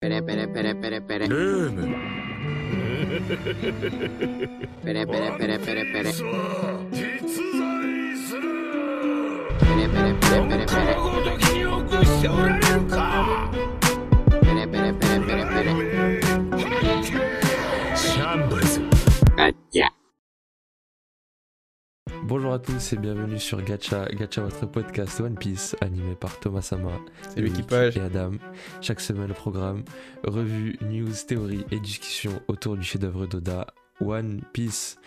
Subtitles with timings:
[0.00, 1.28] Pere, pere, pere, pere, pere.
[1.28, 1.96] ルーム
[4.82, 6.12] Pere, pere, pere, pere, pere.
[6.12, 8.42] さあ実在する
[9.60, 10.94] Pere, pere, pere, pere, こ pere.
[10.96, 11.42] のごとき
[22.27, 26.61] Bonjour à tous et bienvenue sur Gacha, Gacha votre podcast One Piece animé par Thomas
[26.61, 26.99] Sama,
[27.37, 27.95] l'équipage.
[27.97, 28.31] et Adam.
[28.81, 29.83] Chaque semaine le programme,
[30.25, 33.67] revue, news, théorie et discussion autour du chef-d'œuvre d'Oda
[34.01, 34.97] One Piece.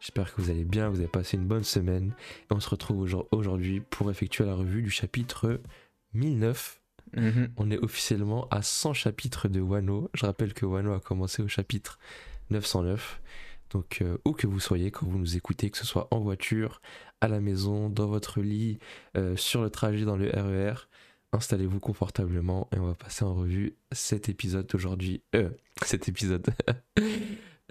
[0.00, 2.14] J'espère que vous allez bien, vous avez passé une bonne semaine
[2.50, 5.60] et on se retrouve aujourd- aujourd'hui pour effectuer la revue du chapitre
[6.14, 6.80] 1009.
[7.16, 7.48] Mhm.
[7.56, 10.08] On est officiellement à 100 chapitres de Wano.
[10.14, 11.98] Je rappelle que Wano a commencé au chapitre
[12.50, 13.20] 909.
[13.70, 16.80] Donc, euh, où que vous soyez, quand vous nous écoutez, que ce soit en voiture,
[17.20, 18.78] à la maison, dans votre lit,
[19.16, 20.74] euh, sur le trajet dans le RER,
[21.32, 25.22] installez-vous confortablement et on va passer en revue cet épisode d'aujourd'hui.
[25.34, 25.50] Euh,
[25.84, 26.46] cet épisode.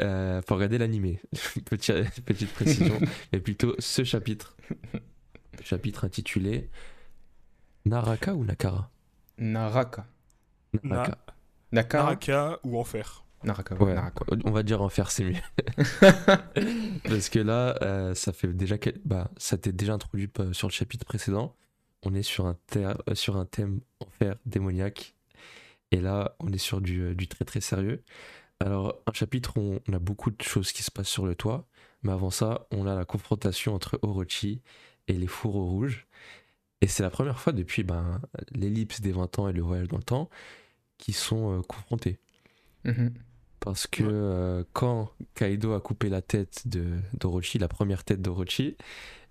[0.02, 1.20] Euh, pour regarder l'animé.
[1.66, 1.92] Petit-
[2.24, 2.98] petite précision,
[3.34, 4.56] mais plutôt ce chapitre.
[5.62, 6.70] Chapitre intitulé
[7.84, 8.90] Naraka ou Nakara?
[9.38, 10.08] Naraka.
[10.84, 11.18] Naraka.
[11.74, 12.04] Nakara.
[12.04, 13.26] Naraka ou Enfer.
[13.44, 13.76] Naraka.
[13.76, 14.26] Ouais, Naraka.
[14.46, 15.36] on va dire enfer, c'est mieux.
[17.04, 18.78] Parce que là, euh, ça fait déjà.
[18.78, 21.56] quel- Bah, ça t'est déjà introduit euh, sur le chapitre précédent.
[22.04, 25.16] On est sur un, ter- euh, sur un thème enfer démoniaque.
[25.92, 28.04] Et là, on est sur du, du très très sérieux.
[28.60, 31.66] Alors, un chapitre où on a beaucoup de choses qui se passent sur le toit.
[32.04, 34.62] Mais avant ça, on a la confrontation entre Orochi
[35.08, 36.08] et les fourreaux rouges.
[36.82, 38.22] Et c'est la première fois depuis ben,
[38.54, 40.30] l'ellipse des 20 ans et le voyage dans le temps
[40.98, 42.20] qui sont euh, confrontés.
[42.86, 43.14] Mhm.
[43.60, 48.78] Parce que euh, quand Kaido a coupé la tête de d'Orochi, la première tête d'Orochi,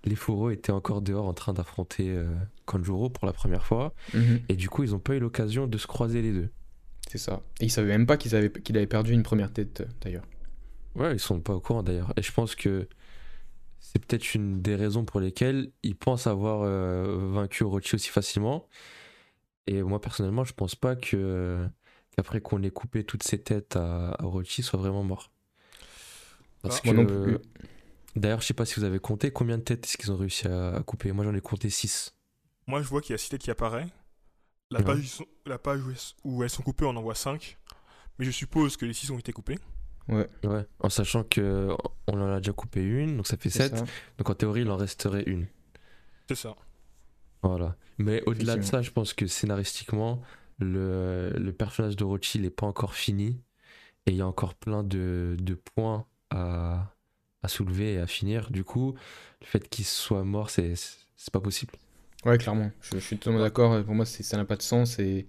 [0.04, 2.28] les fourreaux étaient encore dehors en train d'affronter euh,
[2.66, 3.94] Kanjuro pour la première fois.
[4.14, 4.40] Mhm.
[4.48, 6.48] Et du coup, ils n'ont pas eu l'occasion de se croiser les deux.
[7.08, 7.40] C'est ça.
[7.60, 10.24] Et il savait même pas qu'ils avaient- qu'il avait perdu une première tête, euh, d'ailleurs.
[10.94, 12.12] Ouais, ils sont pas au courant d'ailleurs.
[12.16, 12.86] Et je pense que
[13.80, 18.68] c'est peut-être une des raisons pour lesquelles ils pensent avoir euh, vaincu Orochi aussi facilement.
[19.66, 21.66] Et moi, personnellement, je pense pas que
[22.18, 25.30] qu'après qu'on ait coupé toutes ces têtes à, à Orochi, il soit vraiment mort.
[26.62, 27.10] Parce Ah, moi que.
[27.12, 27.38] non plus.
[28.16, 30.48] D'ailleurs, je sais pas si vous avez compté combien de têtes est-ce qu'ils ont réussi
[30.48, 31.12] à, à couper?
[31.12, 32.16] Moi, j'en ai compté 6.
[32.66, 33.86] Moi, je vois qu'il y a 6 têtes qui apparaît.
[34.72, 34.84] La Ouais.
[34.84, 37.02] page, où ils sont- la page où elles sont- où elles sont coupées, on en
[37.02, 37.56] voit 5.
[38.18, 39.58] Mais je suppose que les 6 ont été coupés.
[40.08, 40.26] Ouais.
[40.80, 41.68] En sachant que
[42.08, 43.76] on en a déjà coupé une, donc ça fait C'est 7.
[43.78, 43.84] ça.
[44.16, 45.46] Donc en théorie, il en resterait une.
[46.28, 46.56] C'est ça.
[47.44, 47.76] Voilà.
[47.98, 50.20] Mais au-delà de ça, je pense que scénaristiquement,
[50.58, 53.40] le, le personnage d'Orochi n'est pas encore fini.
[54.06, 56.94] Et il y a encore plein de, de points à,
[57.42, 58.50] à soulever et à finir.
[58.50, 58.94] Du coup,
[59.42, 60.74] le fait qu'il soit mort, c'est
[61.16, 61.74] c'est pas possible.
[62.24, 62.70] Ouais, clairement.
[62.80, 63.84] Je, je suis totalement d'accord.
[63.84, 64.98] Pour moi, ça n'a pas de sens.
[64.98, 65.26] Et,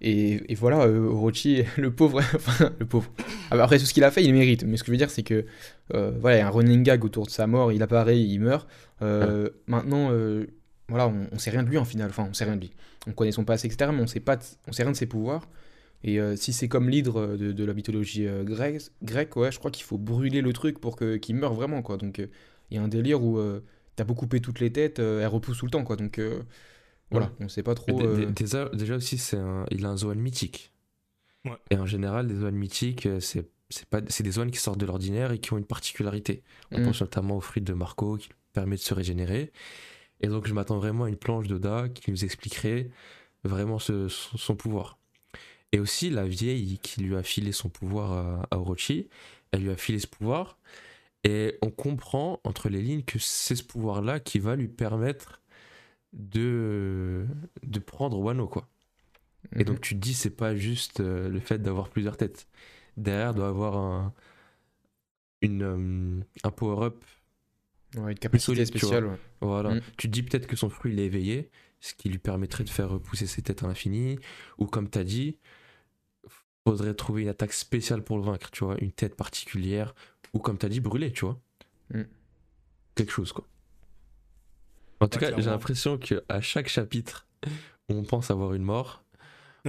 [0.00, 2.18] et, et voilà, euh, Orochi, le pauvre.
[2.34, 3.10] enfin, le pauvre.
[3.50, 4.64] Ah bah, Après tout ce qu'il a fait, il mérite.
[4.64, 5.46] Mais ce que je veux dire, c'est que.
[5.94, 7.72] euh, voilà, il y a un running gag autour de sa mort.
[7.72, 8.68] Il apparaît, il meurt.
[9.02, 10.46] Euh, Maintenant, euh,
[10.88, 12.10] voilà, on, on sait rien de lui en final.
[12.10, 12.72] Enfin, on sait rien de lui.
[13.06, 13.90] On connaît son passé, etc.
[13.94, 15.48] Mais on sait, pas on sait rien de ses pouvoirs.
[16.02, 19.58] Et euh, si c'est comme l'hydre de, de la mythologie euh, grecque, grecque, ouais, je
[19.58, 21.96] crois qu'il faut brûler le truc pour que- qu'il meure vraiment, quoi.
[21.96, 22.26] Donc, euh,
[22.70, 23.62] il y a un délire où euh,
[23.96, 25.96] t'as beau couper toutes les têtes, euh, elles repoussent tout le temps, quoi.
[25.96, 26.42] Donc, euh,
[27.10, 27.32] voilà, Ouais.
[27.46, 27.98] on sait pas trop.
[27.98, 30.72] dé- euh, dé- déjà, déjà aussi, c'est un, il a un zoan mythique.
[31.46, 31.52] Ouais.
[31.70, 34.78] Et en général, des zoans mythiques, euh, c'est c'est pas c'est des zones qui sortent
[34.78, 36.42] de l'ordinaire et qui ont une particularité.
[36.70, 36.84] On Mm.
[36.84, 39.52] pense notamment au fruit de Marco qui permet de se régénérer.
[40.20, 42.90] Et donc, je m'attends vraiment à une planche d'Oda qui nous expliquerait
[43.44, 44.98] vraiment ce- son, son pouvoir.
[45.72, 49.08] Et aussi, la vieille qui lui a filé son pouvoir à, à Orochi,
[49.52, 50.58] elle lui a filé ce pouvoir.
[51.24, 55.40] Et on comprend entre les lignes que c'est ce pouvoir-là qui va lui permettre
[56.12, 57.26] de,
[57.64, 58.68] de prendre Wano, quoi.
[59.56, 59.64] Et mhm.
[59.64, 62.48] donc tu te dis, c'est pas juste euh, le fait d'avoir plusieurs têtes.
[62.96, 64.14] Derrière doit avoir un,
[65.42, 67.02] une, euh, un power-up.
[67.96, 69.06] Ouais, une capacité solide, tu spéciale.
[69.06, 69.18] ouais.
[69.40, 69.74] Voilà.
[69.74, 69.80] Mm.
[69.96, 71.50] Tu te dis peut-être que son fruit il est éveillé,
[71.80, 74.18] ce qui lui permettrait de faire repousser ses têtes à l'infini.
[74.58, 75.38] Ou comme tu as dit,
[76.66, 79.94] faudrait trouver une attaque spéciale pour le vaincre, tu vois, une tête particulière.
[80.32, 81.40] Ou comme tu as dit, brûler, tu vois.
[81.92, 82.02] Mm.
[82.94, 83.46] Quelque chose, quoi.
[85.00, 87.26] En tout Ouais, cas, j'ai l'impression qu'à chaque chapitre
[87.88, 89.04] où on pense avoir une mort,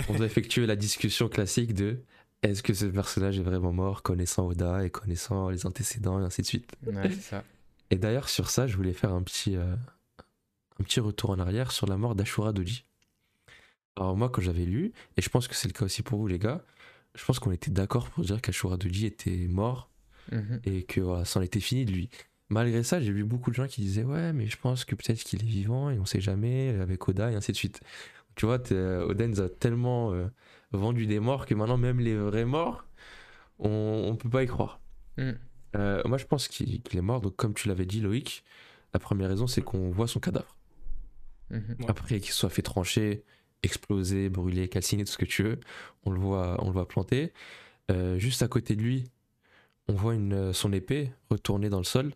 [0.07, 1.99] on doit effectuer la discussion classique de
[2.41, 6.41] est-ce que ce personnage est vraiment mort, connaissant Oda et connaissant les antécédents et ainsi
[6.43, 6.71] de suite.
[6.85, 7.43] Ouais, c'est ça.
[7.91, 9.75] Et d'ailleurs, sur ça, je voulais faire un petit, euh,
[10.79, 12.85] un petit retour en arrière sur la mort d'Ashura Doji.
[13.95, 16.27] Alors, moi, quand j'avais lu, et je pense que c'est le cas aussi pour vous,
[16.27, 16.63] les gars,
[17.13, 19.89] je pense qu'on était d'accord pour dire qu'Ashura Doji était mort
[20.31, 20.59] Mhm.
[20.65, 22.09] et que voilà, c'en était fini de lui.
[22.49, 25.23] Malgré ça, j'ai vu beaucoup de gens qui disaient Ouais, mais je pense que peut-être
[25.23, 27.79] qu'il est vivant et on sait jamais avec Oda et ainsi de suite.
[28.35, 30.27] Tu vois, t'es- Oden nous a tellement euh,
[30.71, 32.85] vendu des morts que maintenant, même les vrais morts,
[33.59, 33.69] on,
[34.11, 34.79] on peut pas y croire.
[35.17, 35.31] Mm.
[35.75, 37.21] Euh, moi, je pense qu'il est mort.
[37.21, 38.43] Donc, comme tu l'avais dit, Loïc,
[38.93, 40.55] la première raison, c'est qu'on voit son cadavre.
[41.49, 41.75] Mhm.
[41.79, 41.85] Ouais.
[41.87, 43.23] Après qu'il soit fait trancher,
[43.63, 45.59] exploser, brûler, calciner, tout ce que tu veux,
[46.05, 47.33] on le voit, on le voit planter.
[47.91, 49.03] Euh, juste à côté de lui,
[49.87, 52.13] on voit une, son épée retournée dans le sol.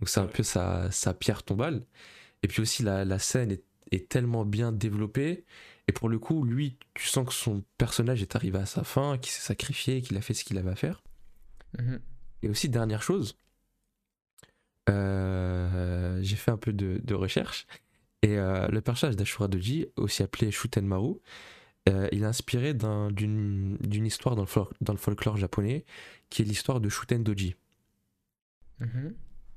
[0.00, 1.84] Donc c'est un peu sa, sa pierre tombale.
[2.42, 5.44] Et puis aussi, la, la scène est, est tellement bien développée.
[5.88, 9.18] Et pour le coup, lui, tu sens que son personnage est arrivé à sa fin,
[9.18, 11.02] qu'il s'est sacrifié, qu'il a fait ce qu'il avait à faire.
[11.78, 12.00] Mhm.
[12.46, 13.36] Et aussi, dernière chose,
[14.88, 17.66] euh, j'ai fait un peu de, de recherche.
[18.22, 21.16] Et euh, le personnage d'Ashura Doji, aussi appelé Shutenmaru,
[21.88, 25.84] euh, il est inspiré d'un- d'une histoire dans le, fol- dans le folklore japonais,
[26.30, 27.56] qui est l'histoire de Shuten Doji.
[28.78, 29.16] Mhm.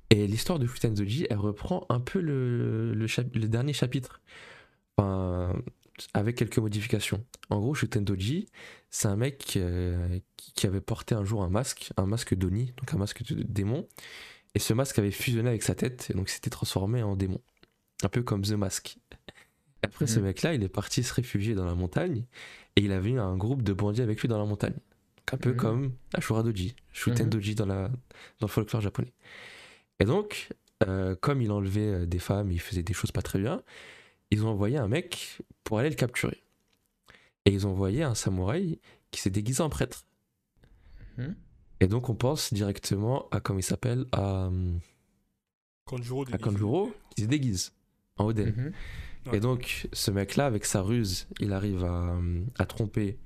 [0.10, 4.20] Et l'histoire de Shuten Doji, elle reprend un peu le, le dernier chapitre,
[4.98, 5.62] enfin,
[6.14, 7.24] avec quelques modifications.
[7.50, 8.48] En gros, Shuten Doji,
[8.90, 12.94] c'est un mec euh, qui, avait porté un jour un masque, un masque d'Oni, donc
[12.94, 13.88] un masque de démon.
[14.56, 17.40] Et ce masque avait fusionné avec sa tête, et donc s'était transformé en démon.
[18.04, 18.98] Un peu comme The Mask.
[19.84, 20.26] Après, ce Mhm.
[20.26, 22.26] mec-là, il est parti se réfugier dans la montagne,
[22.76, 24.74] et il avait eu un groupe de bandits avec lui dans la montagne.
[24.74, 25.56] Donc, un peu Mhm.
[25.58, 27.30] comme Ashura Doji, Shuten Mhm.
[27.30, 27.98] Doji dans, la, dans
[28.42, 29.14] le folklore japonais.
[30.00, 30.50] Et donc,
[30.88, 33.62] euh, comme il enlevait euh, des femmes, il faisait des choses pas très bien,
[34.32, 36.44] ils ont envoyé un mec pour aller le capturer.
[37.46, 38.80] Et ils ont envoyé un samouraï
[39.12, 40.06] qui s'est déguisé en prêtre.
[41.18, 41.36] Mhm.
[41.82, 44.80] Et donc on pense directement à, comment il s'appelle, à, hum,
[45.86, 46.44] Kanjuro à déguisé.
[46.44, 47.72] Kanjuro, qui se déguise
[48.18, 48.54] en Oden.
[49.26, 49.34] Mhm.
[49.34, 53.18] Et donc ce mec-là, avec sa ruse, il arrive à, hum, à tromper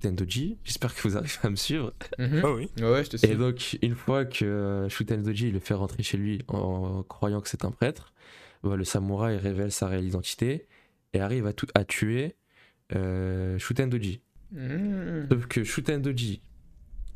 [0.00, 0.58] Tendoji.
[0.64, 1.92] J'espère que vous arrivez à me suivre.
[2.18, 2.40] Mhm.
[2.44, 2.70] Ah oui.
[2.78, 3.28] Ouais, je te suis.
[3.28, 7.40] Et donc, une fois que euh, Shuten Doji le fait rentrer chez lui en croyant
[7.40, 8.12] que c'est un prêtre,
[8.64, 10.66] le samouraï révèle sa réelle identité
[11.12, 12.36] et arrive à, tout- à tuer
[12.94, 14.20] euh, Shuten Doji.
[14.52, 15.28] Mhm.
[15.30, 16.42] Sauf que Shuten Doji,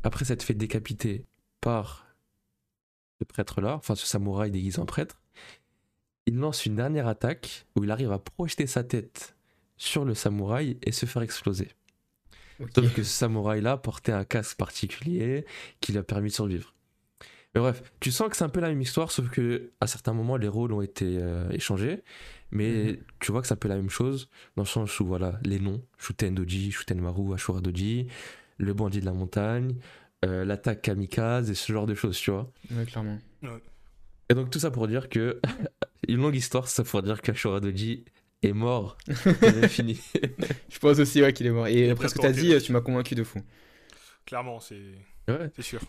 [0.03, 1.25] après s'être fait décapiter
[1.61, 2.07] par
[3.19, 5.21] ce prêtre-là, enfin ce samouraï déguisé en prêtre,
[6.25, 9.35] il lance une dernière attaque où il arrive à projeter sa tête
[9.77, 11.69] sur le samouraï et se faire exploser.
[12.75, 15.45] Sauf que ce samouraï-là portait un casque particulier
[15.79, 16.75] qui lui a permis de survivre.
[17.53, 20.13] Mais bref, tu sens que c'est un peu la même histoire, sauf que à certains
[20.13, 22.01] moments les rôles ont été euh, échangés,
[22.51, 22.97] mais Mhm.
[23.19, 25.59] tu vois que c'est un peu la même chose dans le sens où voilà les
[25.59, 28.07] noms Shuten Doji, Shuten Maru, Ashura Doji,
[28.57, 29.75] le bandit de la montagne,
[30.23, 32.49] euh, l'attaque kamikaze et ce genre de choses, tu vois.
[32.71, 33.17] Ouais, clairement.
[34.29, 35.41] Et donc tout ça pour dire que
[36.07, 38.05] une longue histoire, ça pour dire qu'Ashura Doji
[38.43, 38.97] est mort,
[39.41, 39.99] c'est fini.
[40.69, 41.67] Je pense aussi ouais, qu'il est mort.
[41.67, 42.61] Et après ce que t'as tenté, dit, là.
[42.61, 43.39] tu m'as convaincu de fou.
[44.25, 44.79] Clairement, c'est
[45.27, 45.49] Ouais.
[45.55, 45.81] c'est sûr.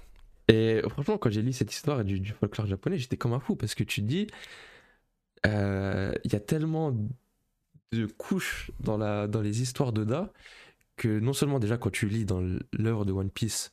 [0.52, 3.56] Et franchement, quand j'ai lu cette histoire du, du folklore japonais, j'étais comme un fou
[3.56, 4.26] parce que tu te dis,
[5.46, 6.92] euh, il y a tellement
[7.92, 10.32] de couches dans, la, dans les histoires d'Oda
[10.96, 13.72] que non seulement déjà quand tu lis dans l'œuvre de One Piece,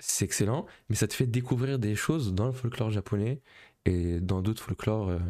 [0.00, 3.42] c'est excellent, mais ça te fait découvrir des choses dans le folklore japonais
[3.86, 5.10] et dans d'autres folklores.
[5.10, 5.20] euh,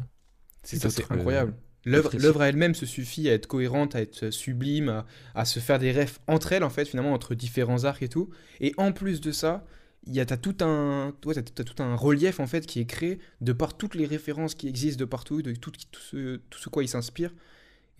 [0.63, 1.55] C'est euh, incroyable.
[1.85, 5.79] L'œuvre à elle-même se suffit à être cohérente, à être sublime, à, à se faire
[5.81, 8.31] des rêves entre elles, en fait, finalement, entre différents arcs et tout.
[8.61, 9.65] Et en plus de ça,
[10.06, 13.19] il y a, tout un, ouais, t'as tout un relief, en fait, qui est créé
[13.40, 16.69] de par toutes les références qui existent de partout, de tout, tout, ce, tout ce
[16.69, 17.32] quoi il s'inspire.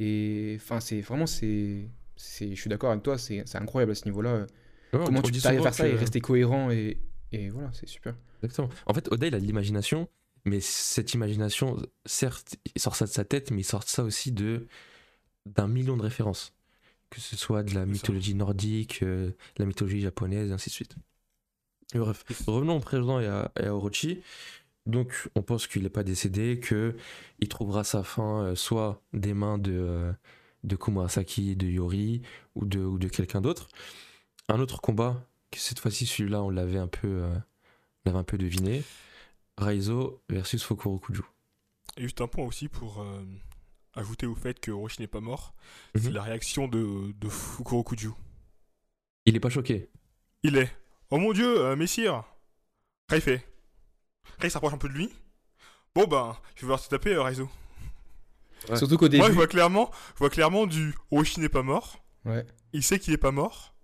[0.01, 4.35] Et enfin, c'est vraiment, c'est, je suis d'accord avec toi, c'est, incroyable à ce niveau-là.
[4.41, 4.47] ouais,
[4.95, 6.99] on- Comment tu arrives à faire ça et rester cohérent et,
[7.31, 8.15] et voilà, c'est super.
[8.43, 8.69] Exactement.
[8.87, 10.09] En fait, Oda, il a de l'imagination,
[10.45, 14.33] mais cette imagination, certes, il sort ça de sa tête, mais il sort ça aussi
[14.33, 14.67] de
[15.47, 16.53] d'un million de références.
[17.11, 20.97] Que ce soit de la mythologie nordique, euh, la mythologie japonaise, et ainsi de suite.
[21.95, 24.21] Bref, revenons au présent et à, et à Orochi.
[24.87, 26.97] Donc, on pense qu'il n'est pas décédé, que
[27.39, 30.13] il trouvera sa fin euh, soit des mains de, euh,
[30.65, 32.23] de Kumurasaki, de Yori,
[32.57, 33.69] ou de, ou de quelqu'un d'autre.
[34.49, 37.39] Un autre combat, que cette fois-ci, celui-là, on l'avait un peu, euh, on
[38.07, 38.83] l'avait un peu deviné.
[39.59, 41.23] Raizo versus Fukurokuju.
[41.97, 43.23] Et juste un point aussi pour euh,
[43.95, 45.55] ajouter au fait que Orochi n'est pas mort,
[45.95, 46.15] c'est Mhm.
[46.15, 48.11] la réaction de, de Fukurokuju.
[49.27, 49.89] Il est pas choqué.
[50.43, 50.71] Il est
[51.13, 52.25] Oh mon dieu, euh, messire
[53.11, 53.47] Ray fait.
[54.39, 55.13] Ray s'approche un peu de lui.
[55.95, 57.51] Bon ben, je vais voir te taper, euh, Raizo.
[58.71, 58.77] Ouais.
[58.77, 59.19] Surtout qu'au début.
[59.19, 62.03] Moi, je vois clairement, je vois clairement du Orochi n'est pas mort.
[62.25, 62.47] Ouais.
[62.73, 63.75] Il sait qu'il est pas mort.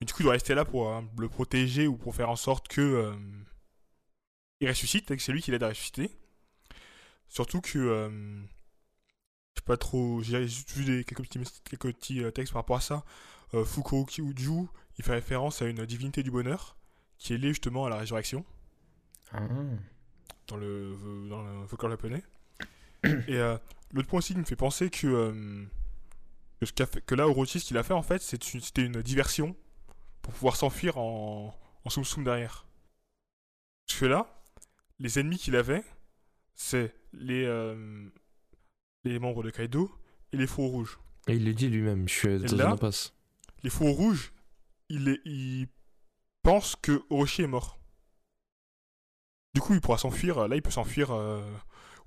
[0.00, 2.36] Mais du coup, il doit rester là pour euh, le protéger ou pour faire en
[2.36, 3.14] sorte que euh,
[4.60, 6.10] il ressuscite, et que c'est lui qui l'aide à ressusciter.
[7.28, 8.08] Surtout que euh,
[9.52, 12.76] je sais pas trop, j'ai juste vu des, quelques petits, quelques petits textes par rapport
[12.76, 13.04] à ça.
[13.54, 16.76] Euh, Fukurokuju, il fait référence à une divinité du bonheur
[17.18, 18.44] qui est liée justement à la résurrection
[19.32, 19.40] Ah.
[20.48, 20.96] dans le,
[21.28, 22.22] dans le folklore japonais.
[23.04, 23.56] Et euh,
[23.92, 25.64] l'autre point aussi qui me fait penser que euh,
[26.60, 28.22] Que, ce fait- que là, Orochi, ce qu'il a fait, en fait,
[28.54, 29.56] une- c'était une diversion
[30.22, 32.66] pour pouvoir s'enfuir en, en Soum Soum derrière.
[33.86, 34.42] Parce que là,
[34.98, 35.84] les ennemis qu'il avait,
[36.54, 38.08] c'est les, euh,
[39.04, 39.90] les membres de Kaido
[40.32, 40.98] et les faux rouges.
[41.26, 43.12] Et il le dit lui-même, je suis dans là une impasse.
[43.62, 44.32] Les faux rouges,
[44.88, 45.68] il, est- il
[46.42, 47.78] pense que Orochi est mort.
[49.54, 50.48] Du coup, il pourra s'enfuir.
[50.48, 51.42] Là, il peut s'enfuir euh,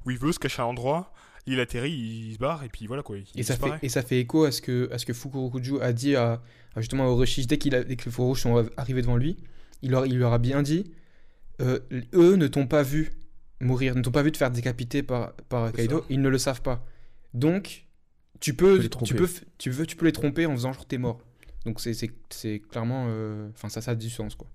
[0.06, 1.14] où il veut, se cacher à un endroit.
[1.50, 3.18] Il atterrit, il se barre, et puis voilà quoi.
[3.18, 5.80] Il Et ça, fait, et ça fait écho à ce que, à ce que Fukurokuju
[5.80, 6.42] a dit à,
[6.76, 9.16] à justement à Orochi dès, qu'il a- dès que les faux rouges sont arrivés devant
[9.16, 9.38] lui.
[9.82, 10.92] Il leur, il leur a bien dit
[11.62, 11.80] euh,
[12.14, 13.14] eux ne t'ont pas vu
[13.62, 16.06] mourir, ne t'ont pas vu te faire décapiter par, par Kaido, ça.
[16.10, 16.86] ils ne le savent pas.
[17.34, 17.86] Donc,
[18.42, 19.16] tu peux, les tu tromper.
[19.16, 21.22] peux, tu, veux, tu peux les tromper en faisant genre t'es mort.
[21.66, 23.06] Donc, c'est- c'est c'est clairement.
[23.10, 24.48] euh, Enfin, ça, ça a du sens quoi.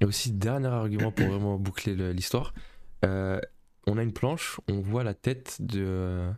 [0.00, 2.52] Et aussi, dernier argument pour vraiment boucler le- l'histoire.
[3.04, 3.40] euh,
[3.86, 5.82] on a une planche, on voit la tête de.
[5.84, 6.32] euh,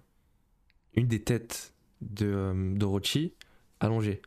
[0.95, 3.35] une des têtes de d'Orochi
[3.81, 4.23] allongée.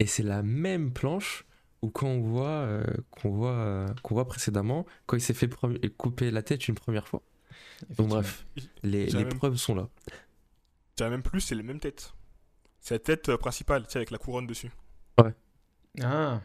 [0.00, 1.44] Et c'est la même planche
[1.82, 5.48] où quand on voit euh, qu'on voit euh, qu'on voit précédemment quand il s'est fait
[5.96, 7.22] couper la tête une première fois.
[7.96, 8.46] Donc bref,
[8.82, 9.88] les, les même- preuves sont là.
[10.96, 12.14] Dirais même plus, c'est les mêmes têtes.
[12.80, 14.70] C'est la tête principale, tu sais, avec la couronne dessus.
[16.02, 16.40] Ah.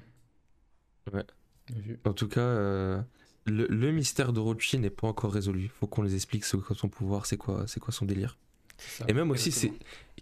[1.12, 1.24] Ouais.
[1.68, 2.00] Bien vu.
[2.06, 3.02] En tout cas, euh,
[3.46, 5.70] le, le mystère d'Orochi n'est pas encore résolu.
[5.80, 8.38] Faut qu'on les explique c'est quoi son pouvoir, c'est quoi, c'est quoi son délire.
[8.78, 9.06] Ça.
[9.08, 9.74] Et même aussi, c'est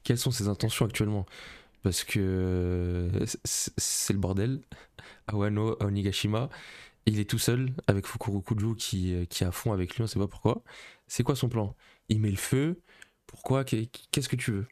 [0.03, 1.25] quelles sont ses intentions actuellement?
[1.83, 4.61] Parce que euh, c'est le bordel.
[5.27, 6.49] À Wano, à Onigashima,
[7.05, 10.07] il est tout seul avec Fukurokuju qui, euh, qui est à fond avec lui, on
[10.07, 10.63] sait pas pourquoi.
[11.07, 11.75] C'est quoi son plan?
[12.09, 12.81] Il met le feu?
[13.27, 13.63] Pourquoi?
[13.63, 14.67] Qu'est- Qu'est-ce que tu veux?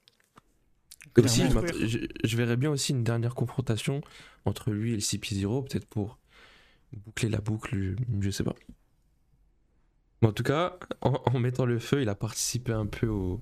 [1.18, 4.02] Je, verrais bien aussi une dernière confrontation
[4.46, 6.20] entre lui et le CP0, peut-être pour
[7.06, 8.56] boucler la boucle, je, sais pas.
[10.22, 13.42] Mais en tout cas, en, en mettant le feu, il a participé un peu au,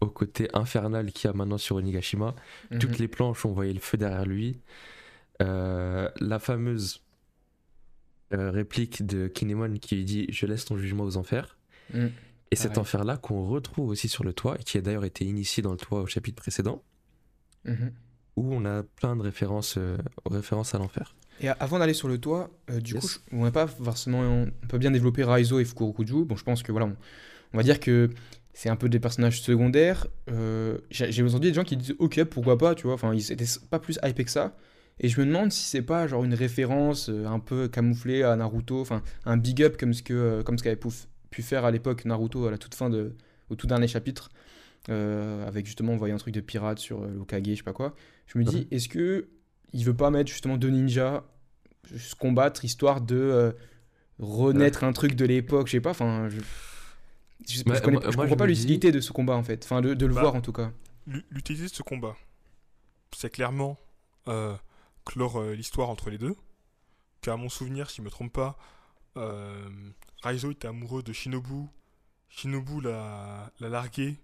[0.00, 2.34] au côté infernal qu'il y a maintenant sur Onigashima.
[2.70, 2.78] Mhm.
[2.78, 4.60] Toutes les planches, on voyait le feu derrière lui.
[5.42, 7.02] Euh, la fameuse
[8.32, 11.56] euh, réplique de Kinemon qui lui dit Je laisse ton jugement aux enfers.
[11.94, 12.12] Mhm.
[12.50, 15.62] Et cet enfer-là qu'on retrouve aussi sur le toit, et qui a d'ailleurs été initié
[15.62, 16.82] dans le toit au chapitre précédent,
[17.64, 17.92] Mhm.
[18.36, 19.96] où on a plein de références, euh,
[20.30, 21.14] références à l'enfer.
[21.40, 23.18] Et avant d'aller sur le toit, euh, du Yes.
[23.18, 26.24] coup, on va pas forcément, on peut bien développer Raizo et Fukurokuju.
[26.24, 26.96] Bon, je pense que voilà, on,
[27.52, 28.10] on va dire que
[28.54, 30.06] c'est un peu des personnages secondaires.
[30.30, 32.94] Euh, J'ai entendu des gens qui disent ok, pourquoi pas, tu vois.
[32.94, 34.56] Enfin, ils étaient pas plus hypés que ça.
[35.00, 38.34] Et je me demande si c'est pas genre une référence euh, un peu camouflée à
[38.34, 40.88] Naruto, enfin un big up comme ce que comme ce qu'avait pu,
[41.30, 43.12] pu faire à l'époque Naruto à la toute fin de
[43.48, 44.28] au tout dernier chapitre,
[44.88, 47.72] euh, avec justement on voyait un truc de pirate sur euh, l'Okage, je sais pas
[47.72, 47.94] quoi.
[48.26, 48.68] Je me dis Ouais.
[48.70, 49.28] est-ce que
[49.72, 51.24] il veut pas mettre justement deux ninjas
[51.96, 53.52] se combattre histoire de euh,
[54.18, 56.38] renaître un truc de l'époque, je sais pas, enfin je,
[57.48, 59.12] je, sais pas, Ouais, je connais- moi- je moi, comprends je pas l'utilité de ce
[59.12, 60.72] combat en fait, enfin de, de le Bah, voir en tout cas.
[61.06, 62.16] L'u- L'utilité de ce combat,
[63.16, 63.78] c'est clairement
[64.28, 64.54] euh,
[65.06, 66.34] clore euh, l'histoire entre les deux.
[67.22, 68.58] Car à mon souvenir, si je me trompe pas,
[69.16, 69.68] euh,
[70.22, 71.64] Raizo était amoureux de Shinobu.
[72.28, 74.16] Shinobu l'a largué.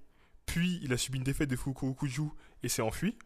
[0.54, 2.22] Puis il a subi une défaite de Fukurokuju
[2.62, 3.16] et s'est enfui.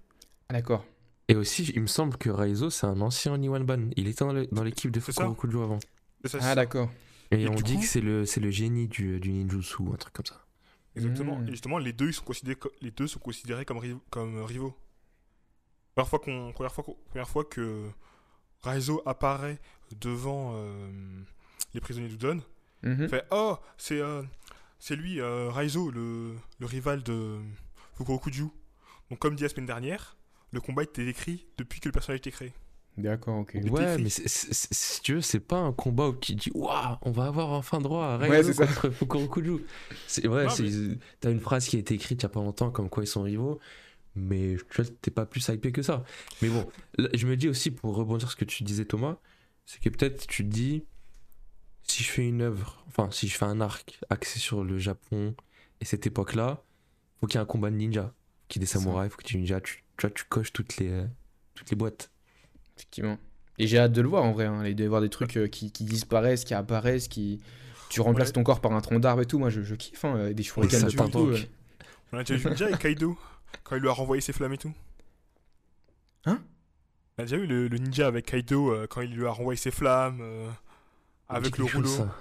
[0.48, 0.84] Ah, D'accord.
[1.28, 3.90] Et aussi, il me semble que Raizo, c'est un ancien Niwanban.
[3.96, 4.98] Il était dans l'équipe de.
[4.98, 5.78] Fukurokuju avant.
[6.24, 6.90] Ça, Ah d'accord.
[7.30, 9.96] Et, Et on dit coup- que c'est le, c'est le génie du, du ninjutsu, un
[9.96, 10.42] truc comme ça.
[10.96, 11.36] Exactement.
[11.38, 11.48] Mm.
[11.48, 14.42] Et justement, les deux, ils sont considérés, co- les deux sont considérés comme, riv- comme
[14.42, 14.74] rivaux.
[15.94, 17.90] Première fois, qu'on, première, fois, qu'on- première fois que
[18.62, 19.60] Raizo apparaît
[20.00, 21.22] devant euh,
[21.74, 22.40] les prisonniers d'Udon,
[22.84, 24.22] il fait Oh, c'est, euh,
[24.78, 27.38] c'est lui, euh, Raizo, le, le rival de
[27.96, 28.44] Fukurokuju.
[29.10, 30.16] Donc, comme dit la semaine dernière,
[30.52, 32.52] le combat était écrit depuis que le personnage a été créé.
[32.96, 33.54] D'accord, ok.
[33.54, 37.12] était Ouais, mais si tu veux, c'est pas un combat où tu dis Waouh, on
[37.12, 38.66] va avoir enfin droit à Ouais, Raizo ça.
[38.66, 39.58] contre Fukurokuju.
[40.08, 42.40] C'est vrai, Non, c'est- t'as une phrase qui a été écrite il y a pas
[42.40, 43.60] longtemps comme quoi ils sont rivaux,
[44.16, 46.02] mais tu vois, t'es pas plus hypé que ça.
[46.42, 49.16] Mais bon, là, je me dis aussi pour rebondir sur ce que tu disais, Thomas,
[49.64, 50.84] c'est que peut-être tu te dis
[51.88, 55.34] si je fais une œuvre, enfin, si je fais un arc axé sur le Japon
[55.80, 56.62] et cette époque-là,
[57.20, 58.12] faut qu'il y ait un combat de ninja,
[58.48, 60.24] qu'il y ait des samouraïs, faut qu'il y ait des ninjas, tu, tu vois, tu
[60.24, 61.06] coches toutes les, euh,
[61.54, 62.10] toutes les boîtes.
[62.76, 63.18] Effectivement.
[63.58, 64.44] Et j'ai hâte de le voir en vrai.
[64.46, 64.64] Hein.
[64.66, 67.40] Il doit y avoir des trucs euh, qui, qui disparaissent, qui apparaissent, qui.
[67.88, 68.32] Tu remplaces Ouais.
[68.34, 69.38] ton corps par un tronc d'arbre et tout.
[69.38, 70.04] Moi, je, je kiffe.
[70.04, 70.28] Hein.
[70.28, 71.18] Des Les shurikens et tout.
[71.26, 71.38] euh.
[72.12, 73.18] On a déjà vu déjà avec Kaido,
[73.64, 74.72] quand il lui a renvoyé ses flammes et tout.
[76.26, 76.40] Hein?
[77.18, 79.56] On a déjà vu le, le ninja avec Kaido euh, quand il lui a renvoyé
[79.56, 80.48] ses flammes euh,
[81.28, 81.88] avec Quelque le rouleau.
[81.88, 82.14] ça.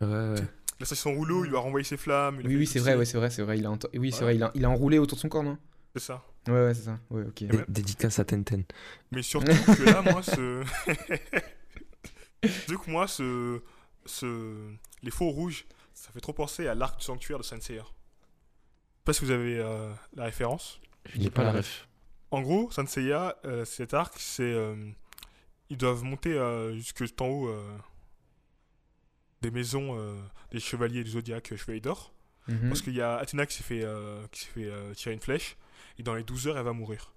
[0.00, 0.34] Ouais, ouais.
[0.78, 2.40] Il a sorti son rouleau, il lui a renvoyé ses flammes.
[2.44, 3.58] Oui, oui, c'est vrai, ouais, c'est vrai, c'est vrai.
[3.58, 5.42] Il a, ent- oui, c'est vrai, il a, il a enroulé autour de son corps,
[5.42, 5.58] non?
[5.94, 6.24] C'est ça.
[6.48, 6.98] Ouais, ouais, c'est ça.
[7.10, 7.34] Ouais, ok.
[7.44, 8.64] Dé- Dédicace à Tenten.
[9.10, 10.62] Mais surtout que là, moi, ce.
[12.44, 13.60] Surtout que moi, ce.
[14.06, 14.70] ce...
[15.02, 17.82] Les faux rouges, ça fait trop penser à l'arc du sanctuaire de Senseiya.
[17.82, 20.80] Je sais pas si vous avez euh, la référence.
[21.12, 21.86] Je n'ai pas la ref.
[22.30, 24.42] En gros, Saint Seiya, euh, cet arc, c'est.
[24.42, 24.74] euh,
[25.68, 27.76] ils doivent monter euh, jusque en haut euh,
[29.42, 30.14] des maisons euh,
[30.52, 32.12] des chevaliers du zodiaque, euh, chevaliers d'or.
[32.48, 32.68] Mhm.
[32.68, 35.20] Parce qu'il y a Athéna qui s'est fait, euh, qui s'est fait euh, tirer une
[35.20, 35.56] flèche,
[35.98, 37.12] et dans les 12 heures, elle va mourir.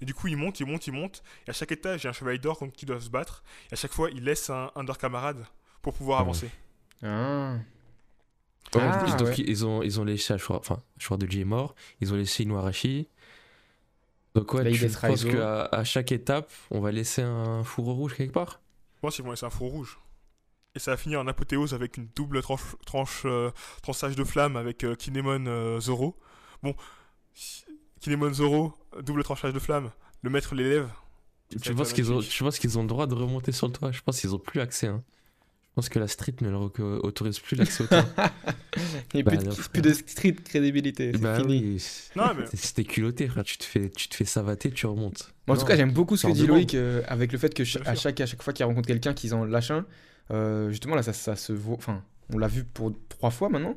[0.00, 2.06] Et du coup, il monte, il monte, il monte, et à chaque étage, il y
[2.06, 4.48] a un chevalier d'or contre qui doivent se battre, et à chaque fois, il laisse
[4.50, 5.44] un, un de leurs camarades
[5.82, 6.22] pour pouvoir Ah.
[6.22, 6.50] avancer.
[7.02, 7.56] Ah.
[8.74, 9.34] Ouais, Ah, ils- donc ouais.
[9.38, 13.08] ils ont ils ont laissé Ashura, enfin Ashura de est mort, ils ont laissé Inuarashi.
[14.34, 18.14] Donc ouais, Là, tu penses qu'à à chaque étape, on va laisser un fourreau rouge
[18.14, 18.60] quelque part?
[18.96, 19.98] Je pense qu'ils vont laisser un four rouge.
[20.74, 23.50] Et ça va finir en apothéose avec une double tranche, tranche euh,
[23.82, 26.16] tranchage de flamme avec euh, Kinemon euh, Zoro.
[26.62, 26.74] Bon,
[28.00, 29.90] Kinemon Zoro, double tranchage de flamme,
[30.22, 30.88] le maître l'élève.
[31.62, 33.90] Tu, penses qu'ils ont tu penses qu'ils ont le droit de remonter sur le toit
[33.90, 34.86] Je pense qu'ils ont plus accès.
[34.88, 35.02] Hein.
[35.70, 38.04] Je pense que la street ne leur auto- autorise plus l'accès au toit.
[39.14, 41.12] Il n'y a Bah, plus, de, plus street crédibilité.
[41.14, 41.60] c'est bah fini.
[41.76, 41.84] oui.
[42.16, 43.44] Non, mais C'est- C'était culotté, frère.
[43.44, 45.32] Tu te fais tu te fais savater, tu remontes.
[45.46, 47.94] En tout cas, j'aime beaucoup ce que dit Loïc euh, avec le fait que à
[47.94, 49.86] chaque, à chaque fois qu'il rencontre quelqu'un qu'ils en lâche un,
[50.30, 51.76] euh, justement là, ça, ça se voit.
[51.76, 53.76] Enfin, on l'a vu pour trois fois maintenant.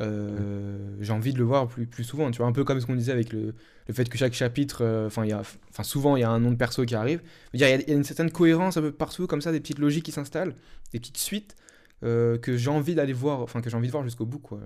[0.00, 2.30] Euh, J'ai envie de le voir plus, plus souvent.
[2.30, 3.54] Tu vois, un peu comme ce qu'on disait avec le,
[3.88, 6.30] le fait que chaque chapitre, euh, enfin, il y a, enfin, souvent il y a
[6.30, 7.22] un nom de perso qui arrive.
[7.54, 9.60] Il y, a- il y a une certaine cohérence un peu partout, comme ça, des
[9.60, 10.54] petites logiques qui s'installent,
[10.92, 11.56] des petites suites
[12.04, 14.60] euh, que j'ai envie d'aller voir, enfin, que j'ai envie de voir jusqu'au bout, quoi.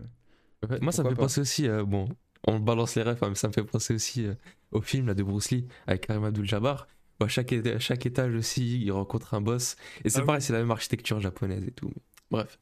[0.68, 2.08] Ouais, Moi, ça me fait pas penser aussi, bon,
[2.46, 4.26] on balance les refs, hein, mais ça me fait penser aussi
[4.72, 6.86] au film là, de Bruce Lee avec Karim Abdul-Jabbar.
[7.20, 9.76] À chaque, chaque étage aussi, il rencontre un boss.
[10.04, 10.44] Et c'est Ah pareil, oui.
[10.46, 11.88] c'est la même architecture japonaise et tout.
[11.94, 12.58] mais Bref.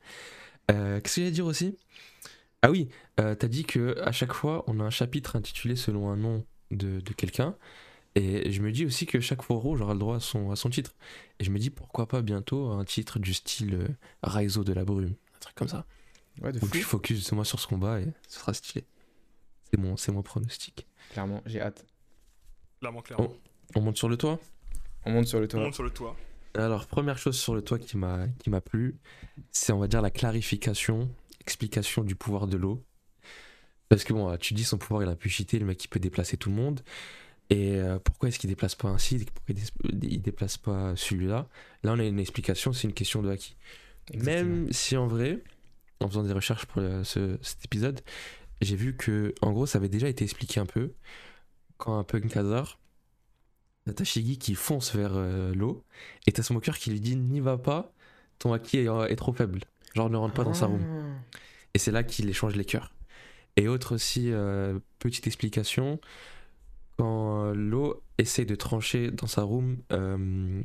[0.71, 1.77] Euh, Qu'est-ce que j'allais dire aussi?
[2.63, 6.11] Ah oui, euh, t'as dit que à chaque fois, on a un chapitre intitulé selon
[6.11, 7.57] un nom de, de quelqu'un.
[8.15, 10.69] Et je me dis aussi que chaque fourreau aura le droit à son, à son
[10.71, 10.95] titre.
[11.41, 13.89] Et je me dis pourquoi pas bientôt un titre du style euh,
[14.23, 15.87] Raizo de la brume, un truc comme ça.
[16.43, 16.73] Ouais, de Où fou.
[16.73, 18.85] tu focus justement sur ce combat et ce sera stylé.
[19.71, 20.87] C'est mon, c'est mon pronostic.
[21.11, 21.85] Clairement, j'ai hâte.
[22.81, 23.33] clairement, clairement.
[23.75, 24.39] On monte sur le toit
[25.05, 25.61] On monte sur le On toit.
[25.61, 26.17] monte sur le toit.
[26.55, 28.97] Alors, première chose sur le toit qui m'a qui m'a plu,
[29.51, 32.85] c'est on va dire la clarification, explication du pouvoir de l'eau.
[33.89, 36.01] Parce que bon, tu dis son pouvoir, il a pu cheater, le mec il peut
[36.01, 36.81] déplacer tout le monde.
[37.51, 39.25] Et euh, pourquoi est-ce qu'il déplace pas ainsi?
[39.35, 39.55] Pourquoi
[40.03, 41.49] il déplace pas celui-là?
[41.83, 43.57] Là, on a une explication, c'est une question de acquis.
[44.11, 44.51] Exactement.
[44.55, 45.43] Même si en vrai,
[46.01, 48.01] en faisant des recherches pour euh, ce- cet épisode,
[48.61, 50.93] j'ai vu que en gros ça avait déjà été expliqué un peu
[51.79, 52.79] quand un punk hasard,
[53.91, 55.83] t'as qui fonce vers euh, l'eau
[56.27, 57.93] et t'as son moqueur qui lui dit n'y va pas,
[58.39, 59.61] ton acquis est, est trop faible,
[59.95, 60.83] genre ne rentre pas dans sa room.
[60.85, 61.37] Ah.
[61.75, 62.93] Et c'est là qu'il échange les cœurs.
[63.57, 66.01] Et autre aussi, euh, petite explication,
[66.99, 70.63] quand euh, l'eau essaie de trancher dans sa room euh,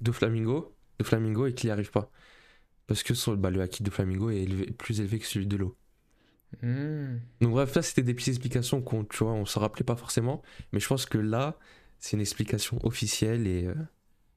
[0.00, 2.10] de Flamingo, de Flamingo et qu'il n'y arrive pas.
[2.86, 5.56] Parce que son- bah, le acquis de Flamingo est élevé- plus élevé que celui de
[5.56, 5.76] l'eau.
[6.62, 7.18] Hmm.
[7.40, 10.42] Donc bref, là c'était des petites explications qu'on tu vois, on se rappelait pas forcément,
[10.72, 11.58] mais je pense que là
[11.98, 13.74] c'est une explication officielle et euh,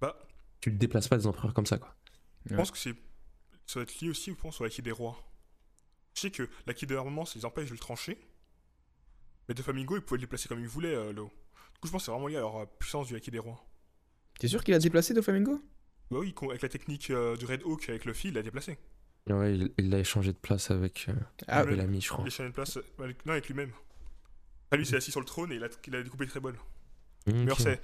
[0.02, 0.18] Bah,
[0.62, 1.96] tu ne déplaces pas des empereurs comme ça quoi.
[2.46, 2.94] je pense que c'est.
[3.66, 5.18] Ça va être lié aussi, je pense, au acquis des rois.
[6.16, 8.18] Je sais que l'acquis de l'armement, ça les empêche de le trancher.
[9.48, 11.32] Mais de Flamingo, ils pouvaient le déplacer comme ils voulaient, euh, l'eau.
[11.74, 13.40] Du coup, je pense que c'est vraiment lié à leur euh, puissance du acquis des
[13.40, 13.64] rois.
[14.40, 15.62] T'es sûr qu'il a déplacé Doflamingo
[16.12, 18.78] Bah oui, avec la technique euh, du Red Hawk, avec le fil, il l'a déplacé.
[19.28, 21.14] Ouais, il- l'a échangé de place avec euh,
[21.48, 21.72] Ah, ouais.
[21.72, 22.24] Bellamy, je crois.
[22.24, 22.80] Il a changé de place.
[22.98, 23.24] Avec...
[23.28, 23.72] Non, avec lui-même.
[24.72, 26.58] Ah, lui, s'est assis sur le trône et il a, il a découpé très bol.
[27.28, 27.64] Meilleur, ok.
[27.64, 27.82] c'est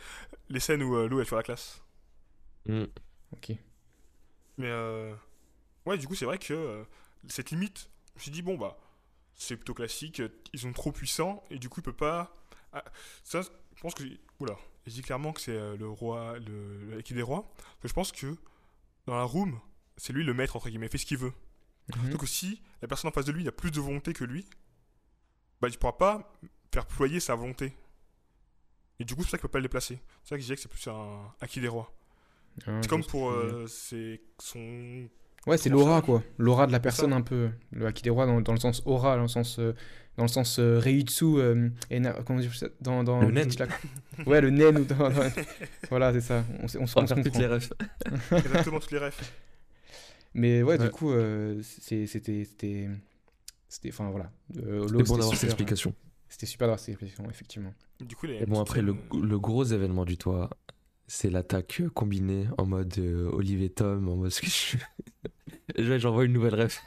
[0.49, 1.81] les scènes où euh, l'eau elle fait la classe.
[2.67, 2.83] Mm.
[3.33, 3.51] Ok.
[4.57, 5.13] Mais euh...
[5.85, 6.83] ouais, du coup, c'est vrai que euh,
[7.27, 8.77] cette limite, je me suis dit, bon, bah,
[9.35, 12.33] c'est plutôt classique, euh, ils sont trop puissants et du coup, il peut pas.
[12.71, 12.83] Ah,
[13.23, 14.03] ça, je pense que.
[14.39, 17.53] Oula, je dis clairement que c'est euh, le roi, le, l'équipe des rois.
[17.57, 18.35] Parce que je pense que
[19.05, 19.59] dans la room,
[19.97, 21.33] c'est lui le maître, entre guillemets, il fait ce qu'il veut.
[21.95, 22.09] Mhm.
[22.09, 24.45] Donc, si la personne en face de lui a plus de volonté que lui,
[25.61, 26.33] bah, il pourra pas
[26.73, 27.73] faire ployer sa volonté.
[28.99, 29.99] Et du coup, c'est ça qu'il peut pas le déplacer.
[30.23, 31.91] C'est ça que je disais que c'est plus un acquis des rois.
[32.67, 35.07] Ah, C'est comme pour euh, c'est son
[35.47, 36.23] Ouais, c'est l'aura, quoi.
[36.39, 37.49] L'aura de la personne, un peu.
[37.71, 39.73] Le Haki des rois, dans, dans le sens aura, dans le sens, euh,
[40.17, 43.47] dans le sens euh, Reitsu, euh, et na- comment dire ça dans, dans Le nen.
[44.25, 44.77] Ouais, le nen.
[44.79, 45.29] Ou dans, dans-
[45.89, 46.43] Voilà, c'est ça.
[46.61, 47.73] On, on, On on faire toutes les refs.
[48.31, 49.33] exactement toutes les refs.
[50.33, 50.85] Mais ouais, Ouais.
[50.85, 52.07] du coup, euh, c'était.
[52.07, 52.47] C'était.
[53.69, 53.89] C'était.
[53.89, 54.31] Enfin, voilà.
[54.57, 55.93] Euh, C'est l'eau, bon c'était d'avoir cette explication.
[56.29, 57.73] C'était super d'avoir cette explication, effectivement.
[57.99, 60.49] Du coup, les Et bon, après, le, le gros événement du toit,
[61.07, 64.77] c'est l'attaque euh, combinée en mode euh, Olivier Tom, en mode ce que je.
[65.83, 66.81] Je- J'envoie une nouvelle ref.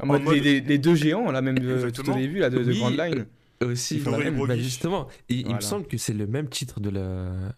[0.00, 2.50] En mode, mode- Les, les- les deux géants, là, même euh, tout au début, là,
[2.50, 3.26] de, de Oui, Grand Line.
[3.62, 4.34] Aussi, bah, la même.
[4.38, 4.62] bah, Broggy.
[4.62, 7.54] justement, et il me semble que c'est le même titre de la.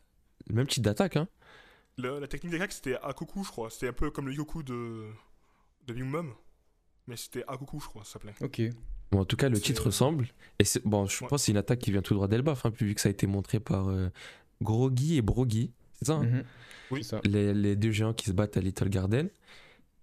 [0.49, 1.27] Le même titre d'attaque, hein.
[1.99, 3.71] Le- la technique des Grecs, c'était Akoku, je crois.
[3.71, 5.07] C'était un peu comme le Yoku de,
[5.87, 6.33] de Big Mom.
[7.09, 8.35] Mais c'était Akoku, je crois, ça s'appelait.
[8.41, 8.61] Ok.
[9.13, 10.29] Bon, en tout cas, le titre ressemble.
[10.59, 11.29] Et c'est- bon, je Ouais.
[11.29, 13.13] pense que c'est une attaque qui vient tout droit d'Elbaf, hein, vu que ça a
[13.13, 14.09] été montré par euh,
[14.63, 15.73] Groggy et Brogy.
[15.93, 16.25] C'est ça, hein?
[16.25, 16.45] Mhm.
[16.91, 17.05] Oui.
[17.05, 17.21] C'est ça.
[17.25, 19.29] les, les deux géants qui se battent à Little Garden.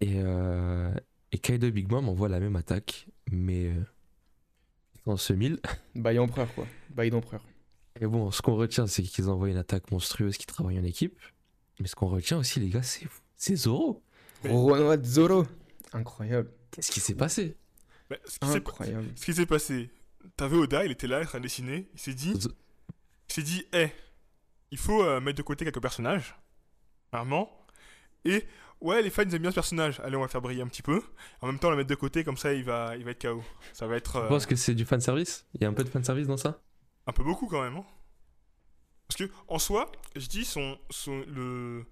[0.02, 0.94] Et, euh,
[1.32, 3.84] et Kaido et Big Mom envoient la même attaque, mais euh,
[5.06, 5.58] en semi.
[5.96, 6.68] Bail empereur, quoi.
[6.90, 7.44] Bail d'empereur.
[8.02, 11.18] Et bon, ce qu'on retient, c'est qu'ils envoient une attaque monstrueuse qui travaille en équipe.
[11.80, 14.02] Mais ce qu'on retient aussi, les gars, c'est Zoro.
[14.44, 15.46] Renoir Zoro.
[15.94, 16.50] Incroyable.
[16.72, 17.56] Qu'est-ce qui s'est passé?
[18.14, 19.08] Mais ce qui s'est- Incroyable.
[19.16, 19.90] ce qui s'est passé,
[20.38, 23.66] t'avais Oda, il était là, il train de dessiner, il s'est dit, il s'est dit,
[23.74, 23.92] hé,
[24.72, 26.36] il faut euh, mettre de côté quelques personnages,
[27.12, 27.66] vraiment,
[28.26, 28.46] et
[28.82, 30.68] ouais, les fans ils aiment bien ce personnage, allez, on va le faire briller un
[30.68, 31.02] petit peu,
[31.42, 33.12] en même temps, on va le mettre de côté, comme ça, il va, il va
[33.12, 33.44] être KO.
[33.74, 35.46] Ça va être euh, penses que c'est du fanservice?
[35.56, 36.62] Il y a un peu de fanservice dans ça?
[37.08, 37.86] Un peu beaucoup quand même, hein.
[39.08, 41.86] Parce que, en soi, je dis, son, son, le...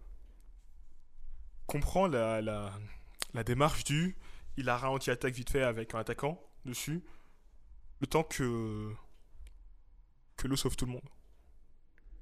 [1.68, 2.72] comprend la, la,
[3.34, 4.16] la démarche du,
[4.62, 7.02] il a ralenti l'attaque vite fait avec un attaquant dessus,
[8.00, 8.90] le temps que
[10.38, 11.10] que l'eau sauve tout le monde.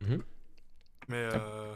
[0.02, 0.24] Mhm.
[1.10, 1.74] Mais euh,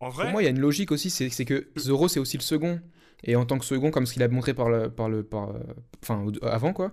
[0.00, 2.20] en vrai, Pour moi, il y a une logique aussi, c'est c'est que Zoro, c'est
[2.20, 2.80] aussi le second.
[3.24, 5.50] Et en tant que second, comme ce qu'il a montré par le, par le, par,
[5.50, 5.60] euh,
[6.02, 6.92] enfin, avant quoi,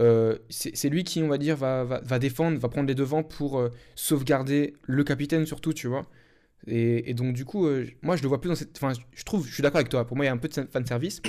[0.00, 2.94] euh, c'est c'est lui qui, on va dire, va, va, va défendre, va prendre les
[2.94, 6.06] devants pour euh, sauvegarder le capitaine surtout, tu vois.
[6.66, 9.24] Et, et donc du coup, euh, moi, je le vois plus dans cette, enfin, je
[9.24, 10.06] trouve, je suis d'accord avec toi.
[10.06, 11.20] Pour moi, il y a un peu de fan service,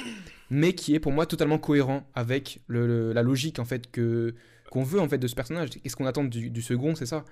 [0.50, 4.34] mais qui est pour moi totalement cohérent avec le, le- la logique en fait que
[4.72, 5.70] qu'on veut en fait de ce personnage.
[5.70, 7.24] Qu'est-ce qu'on attend du, du second, c'est ça.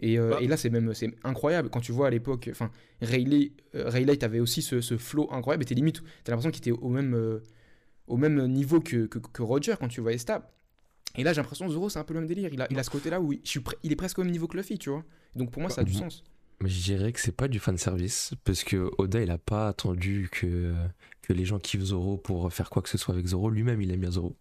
[0.00, 0.36] Et, euh, Bah.
[0.40, 2.70] et là, c'est même c'est incroyable quand tu vois à l'époque, enfin,
[3.02, 5.62] Rayleigh, Rayleigh avait aussi ce, ce flow incroyable.
[5.62, 7.40] Et t'es limite, t'as l'impression qu'il était au même, euh,
[8.06, 10.42] au même niveau que, que, que Roger quand tu voyais Stab.
[11.16, 12.50] Et là, j'ai l'impression que Zoro, c'est un peu le même délire.
[12.52, 14.22] Il a, il a ce côté-là où il, je suis pre- il est presque au
[14.22, 15.04] même niveau que Luffy, tu vois.
[15.36, 15.98] Donc pour moi, ça a du Mhm.
[15.98, 16.24] sens.
[16.62, 20.28] Mais je dirais que c'est pas du fanservice, parce que Oda, il a pas attendu
[20.30, 20.74] que,
[21.30, 23.50] que les gens kiffent Zoro pour faire quoi que ce soit avec Zoro.
[23.50, 24.36] Lui-même, il aime bien Zoro.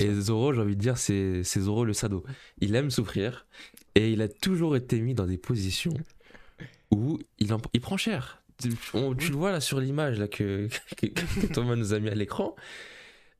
[0.00, 2.24] Et Zoro, j'ai envie de dire, c'est c'est Zoro le sado.
[2.60, 3.46] Il aime souffrir,
[3.94, 5.94] et il a toujours été mis dans des positions
[6.90, 8.42] où il, en- il prend cher.
[8.60, 12.00] Tu, on- tu le vois là sur l'image là que, que, que Thomas nous a
[12.00, 12.56] mis à l'écran.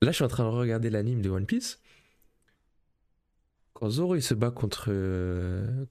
[0.03, 1.81] Là, je suis en train de regarder l'anime de One Piece.
[3.73, 5.85] Quand Zoro il se bat contre euh,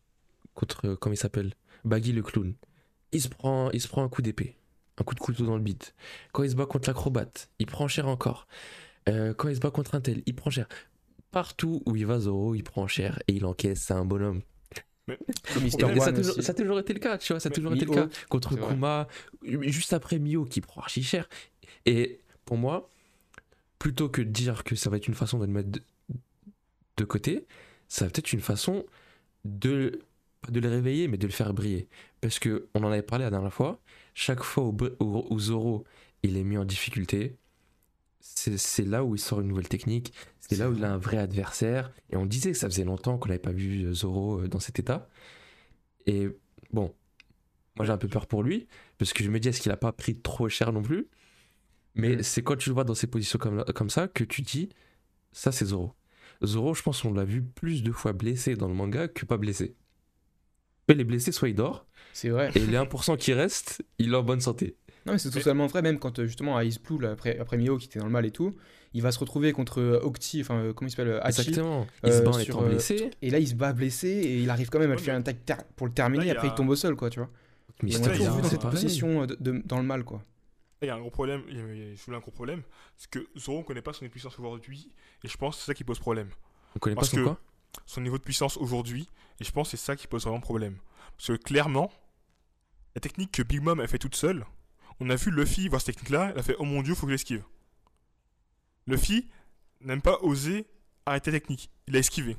[0.54, 1.54] contre comment il s'appelle?
[1.84, 2.54] Baggy le clown,
[3.12, 4.56] il se prend il se prend un coup d'épée,
[4.98, 5.84] un coup de couteau dans le bide.
[6.32, 8.48] Quand il se bat contre l'acrobate, il prend cher encore.
[9.10, 10.68] Euh, quand il se bat contre un tel, il prend cher.
[11.32, 13.82] Partout où il va Zoro, il prend cher et il encaisse.
[13.82, 14.42] C'est un bonhomme.
[15.08, 16.44] Et ça, a toujours, aussi.
[16.44, 18.08] ça a toujours été le cas, tu vois, ça a Mais toujours été le cas
[18.28, 18.74] contre vrai.
[18.74, 19.08] Kuma,
[19.44, 21.30] juste après Mio qui prend archi cher.
[21.86, 22.90] Et pour moi,
[23.78, 25.82] plutôt que de dire que ça va être une façon de le mettre de,
[26.98, 27.46] de côté,
[27.88, 28.86] ça va peut-être une façon
[29.44, 30.00] de
[30.46, 31.88] pas de le réveiller, mais de le faire briller.
[32.22, 33.80] Parce que on en avait parlé la dernière fois.
[34.14, 35.84] Chaque fois où, Br- où- où Zoro
[36.24, 37.38] il est mis en difficulté,
[38.20, 40.14] c'est là où il sort une nouvelle technique.
[40.40, 41.92] C'est là où il a un vrai adversaire.
[42.12, 44.80] Et on disait que ça faisait longtemps qu'on n'avait pas vu Zoro euh, dans cet
[44.80, 45.08] état.
[46.06, 46.30] Et
[46.72, 46.94] bon,
[47.78, 49.78] moi j'ai un peu peur pour lui, parce que je me dis, est-ce qu'il a
[49.78, 51.08] pas pris trop cher non plus?
[51.96, 52.24] Mais Mm.
[52.24, 54.70] c'est quand tu le vois dans ces positions comme, comme ça que tu dis,
[55.32, 55.94] ça c'est Zoro.
[56.44, 59.38] Zoro, je pense qu'on l'a vu plus de fois blessé dans le manga que pas
[59.38, 59.76] blessé.
[60.88, 62.52] Soit il est blessé, soit il dort, C'est vrai.
[62.56, 64.76] et les 1% qui restent, il est en bonne santé.
[65.06, 67.38] Non, mais c'est Mais- totalement vrai, même quand euh, justement à Ice Blue, là, après,
[67.40, 68.56] après Mio qui était dans le mal et tout,
[68.94, 71.42] il va se retrouver contre euh, Octi, enfin, euh, comment il s'appelle Hachi.
[71.42, 71.86] Exactement.
[72.04, 73.12] Il se bat en sur, étant euh, blessé.
[73.22, 75.16] Et là, il se bat blessé et il arrive quand même à le Ouais, faire
[75.16, 76.26] mais- attaque ter- pour le terminer.
[76.26, 77.30] Là, après, a- il tombe au sol, quoi, tu vois.
[77.84, 80.24] Mister on toujours a- vu dans c'est cette position de- de- dans le mal, quoi.
[80.82, 82.32] il y a un gros problème, il y a- il y a souvent un gros
[82.32, 82.62] problème,
[82.96, 84.92] c'est que Zoro ne connaît pas son puissance aujourd'hui,
[85.24, 86.30] et je pense que c'est ça qui pose problème.
[86.76, 87.40] On connaît pas Parce son que- quoi?
[87.86, 89.08] Son niveau de puissance aujourd'hui,
[89.40, 90.78] et je pense que c'est ça qui pose vraiment problème.
[91.18, 91.92] Parce que clairement,
[92.96, 94.46] la technique que Big Mom a fait toute seule,
[95.00, 97.12] on a vu Luffy voir cette technique-là, elle a fait Oh mon dieu, faut que
[97.12, 97.44] je l'esquive.
[98.88, 99.30] Luffy
[99.82, 100.68] n'aime pas oser
[101.06, 102.38] arrêter la technique, il a esquivé.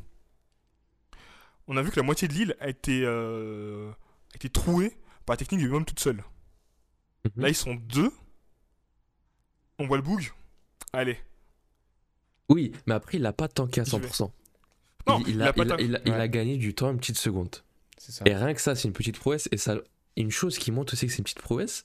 [1.69, 3.91] On a vu que la moitié de l'île a été, euh,
[4.33, 4.91] a été trouée
[5.25, 6.23] par la technique de Big Mom toute seule.
[7.25, 7.43] Mhm.
[7.43, 8.13] Là, ils sont deux.
[9.79, 10.33] On voit le boug.
[10.93, 11.19] Allez.
[12.49, 14.09] Oui, mais après, il l'a pas tanké à Je vais.
[14.09, 14.31] 100%.
[15.07, 17.55] Non, il, a, il il gagné du temps une petite seconde.
[17.99, 18.25] Ça.
[18.27, 19.49] Et rien que ça, c'est une petite prouesse.
[19.53, 19.77] Et ça,
[20.17, 21.85] une chose qui montre aussi que c'est une petite prouesse,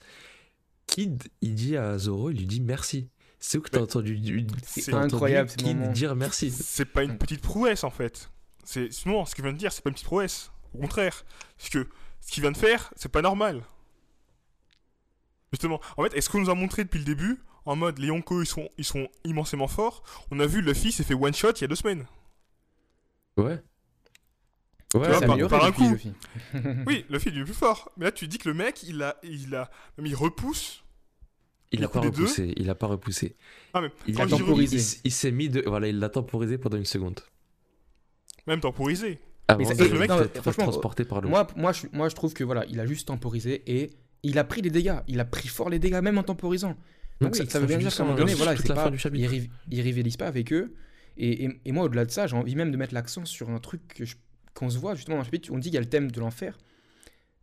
[0.88, 3.10] Kid, il dit à Zoro, il lui dit merci.
[3.39, 6.51] C'est où que t'as entendu, du- C'est entendu incroyable, ce Kid dire merci.
[6.51, 8.29] C'est pas une petite prouesse en fait.
[8.63, 10.51] C'est non, ce qu'il vient de dire, c'est pas une petite prouesse.
[10.75, 11.25] Au contraire,
[11.57, 11.88] parce que
[12.21, 13.63] ce qu'il vient de faire, c'est pas normal.
[15.51, 18.41] Justement, en fait, est-ce qu'on nous a montré depuis le début, en mode les Yonko
[18.41, 20.03] ils sont, ils sont immensément forts?
[20.31, 22.05] On a vu Luffy s'est fait one shot il y a deux semaines.
[23.43, 23.60] Ouais.
[24.93, 25.95] Ouais, Tu vois, par- par un coup.
[26.88, 27.91] Oui, Luffy est devenu plus fort.
[27.97, 30.84] Mais là, tu dis que le mec, il a, il a, même il repousse.
[31.71, 32.23] Il Le a coup pas deux.
[32.23, 32.54] repoussé.
[32.58, 33.38] Il a pas repoussé.
[33.73, 34.99] Ah, mais Il quand a je dis temporisé.
[35.06, 35.63] il s'est mis de.
[35.65, 37.21] Voilà, il l'a temporisé pendant une seconde.
[38.47, 39.19] même temporisé.
[39.47, 41.30] Ça- non, d'être franchement, transporté par l'eau.
[41.30, 43.91] Moi, moi, je, moi, je trouve que voilà, il a juste temporisé et
[44.23, 44.97] il a pris les dégâts.
[45.08, 46.75] Il a pris fort les dégâts, même en temporisant.
[47.21, 48.91] Donc Oui, ça, ça veut bien dire qu'à un moment donné, voilà, la pas,
[49.69, 50.73] il rivalise pas avec eux.
[51.17, 54.02] Et, moi, au-delà de ça, j'ai envie même de mettre l'accent sur un truc
[54.54, 55.50] qu'on se voit justement dans le chapitre.
[55.52, 56.58] On dit qu'il y a le thème de l'enfer.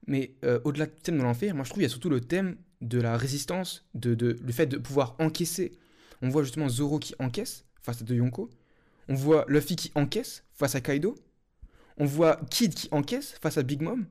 [0.07, 2.21] Mais euh, au-delà du thème de l'enfer, moi je trouve qu'il y a surtout le
[2.21, 5.73] thème de la résistance, de, le fait de pouvoir encaisser.
[6.23, 8.49] On voit justement Zoro qui encaisse face à De Yonko.
[9.09, 11.15] On voit Luffy qui encaisse face à Kaido.
[11.99, 14.07] On voit Kid qui encaisse face à Big Mom.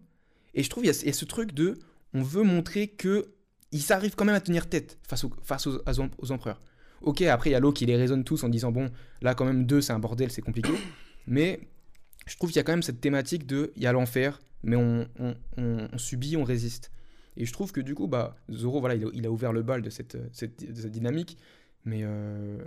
[0.54, 1.78] Et je trouve qu'il y, a- ce truc de.
[2.14, 3.34] On veut montrer que
[3.72, 5.26] ils arrivent quand même à tenir tête face,
[5.68, 6.62] aux empereurs.
[7.02, 8.90] Ok, après il y a l'eau qui les raisonne tous en disant bon,
[9.22, 10.72] là quand même deux c'est un bordel, c'est compliqué.
[11.28, 11.60] Mais
[12.26, 14.76] je trouve qu'il y a quand même cette thématique de il y a l'enfer, mais
[14.76, 16.92] on, on- on- on subit, on résiste.
[17.38, 19.62] Et je trouve que du coup, bah, Zoro, voilà, il a, il a ouvert le
[19.62, 21.38] bal de cette, cette, de cette dynamique.
[21.86, 22.58] Mais euh,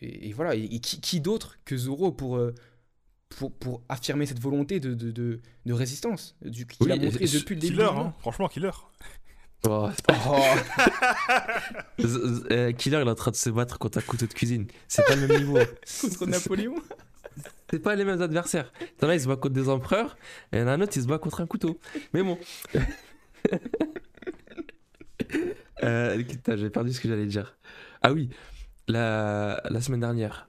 [0.00, 2.54] et, et voilà, et, et qui, qui d'autre que Zoro pour, euh,
[3.28, 7.54] pour, pour affirmer cette volonté de, de, de, de résistance qu'il Oui, a montré depuis
[7.56, 7.74] le début.
[7.74, 8.14] Killer, hein.
[8.20, 8.70] franchement, killer.
[9.68, 9.88] Oh,
[10.26, 10.38] Oh,
[11.98, 14.32] Z- Z- euh, Killer, il est en train de se battre contre un couteau de
[14.32, 14.66] cuisine.
[14.88, 15.58] C'est pas le même niveau.
[16.18, 16.74] contre Napoléon
[17.70, 18.72] C'est pas les mêmes adversaires.
[18.98, 20.16] T'en as, il se bat contre des empereurs,
[20.52, 21.78] et il y en a un autre, il se bat contre un couteau.
[22.12, 22.38] Mais bon.
[25.84, 26.22] euh,
[26.56, 27.56] j'ai perdu ce que j'allais dire.
[28.02, 28.30] Ah oui,
[28.88, 30.48] la, la semaine dernière,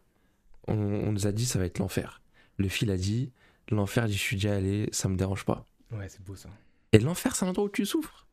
[0.68, 2.22] on, on nous a dit ça va être l'enfer.
[2.58, 3.32] Le fil a dit
[3.70, 5.66] l'enfer, j'y suis déjà allé, ça me dérange pas.
[5.92, 6.50] Ouais, c'est beau ça.
[6.94, 8.26] Et l'enfer, c'est un endroit où tu souffres.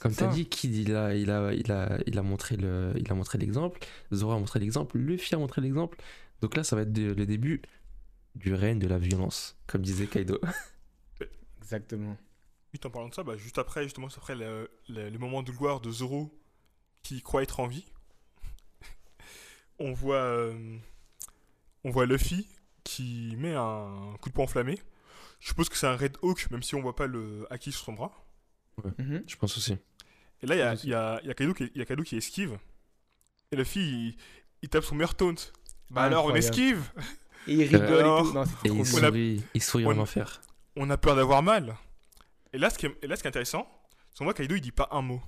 [0.00, 0.26] Comme Ça.
[0.26, 3.14] t'as dit, Kid, il a, il, a, il, a, il a montré le- il a
[3.14, 3.80] montré l'exemple,
[4.12, 5.98] Zoro a montré l'exemple, Luffy a montré l'exemple.
[6.40, 7.62] Donc là, ça va être de- le début
[8.36, 10.40] du règne de la violence, comme disait Kaido.
[11.62, 12.16] Exactement.
[12.72, 15.42] Vite en parlant de ça, bah, juste après, justement, c'est après le, le- le moment
[15.42, 16.30] de gloire de Zoro
[17.02, 17.86] qui croit être en vie.
[19.78, 20.76] on voit, euh,
[21.84, 22.46] on voit Luffy
[22.84, 24.78] qui met un coup de poing enflammé.
[25.40, 27.84] Je suppose que c'est un Red Hawk, même si on voit pas le haki sur
[27.84, 28.12] son bras.
[28.98, 29.24] Mhm.
[29.26, 29.76] Je pense aussi.
[30.42, 32.02] Et là, il y il y, a, y, a Kaido qui, il y a Kaido
[32.02, 32.58] qui esquive.
[33.50, 34.16] Et Luffy, il,
[34.62, 35.34] il tape son meilleur taunt.
[35.90, 36.90] Bah alors, on esquive
[37.46, 38.32] Et il rigole Alors, et tout.
[38.34, 40.40] Non, c'était Et trop il a- sourit, il sourit on en a- enfer.
[40.76, 41.76] On a peur d'avoir mal.
[42.52, 43.66] Et là, ce qui est, et là, ce qui est intéressant,
[44.12, 45.20] c'est qu'on voit Kaido, il dit pas un mot.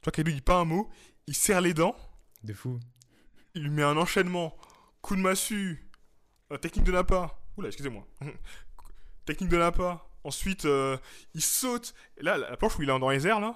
[0.00, 0.90] Tu vois, Kaido, il dit pas un mot.
[1.26, 1.94] Il serre les dents.
[2.42, 2.80] De fou.
[3.54, 4.56] il lui met un enchaînement,
[5.02, 5.86] coup de massue,
[6.50, 7.38] euh, technique de Nappa.
[7.56, 8.06] Oula, excusez-moi.
[9.26, 10.06] technique de Nappa.
[10.24, 10.96] Ensuite, euh,
[11.34, 11.94] il saute.
[12.18, 13.54] Et là, la planche où il est dans les airs, là.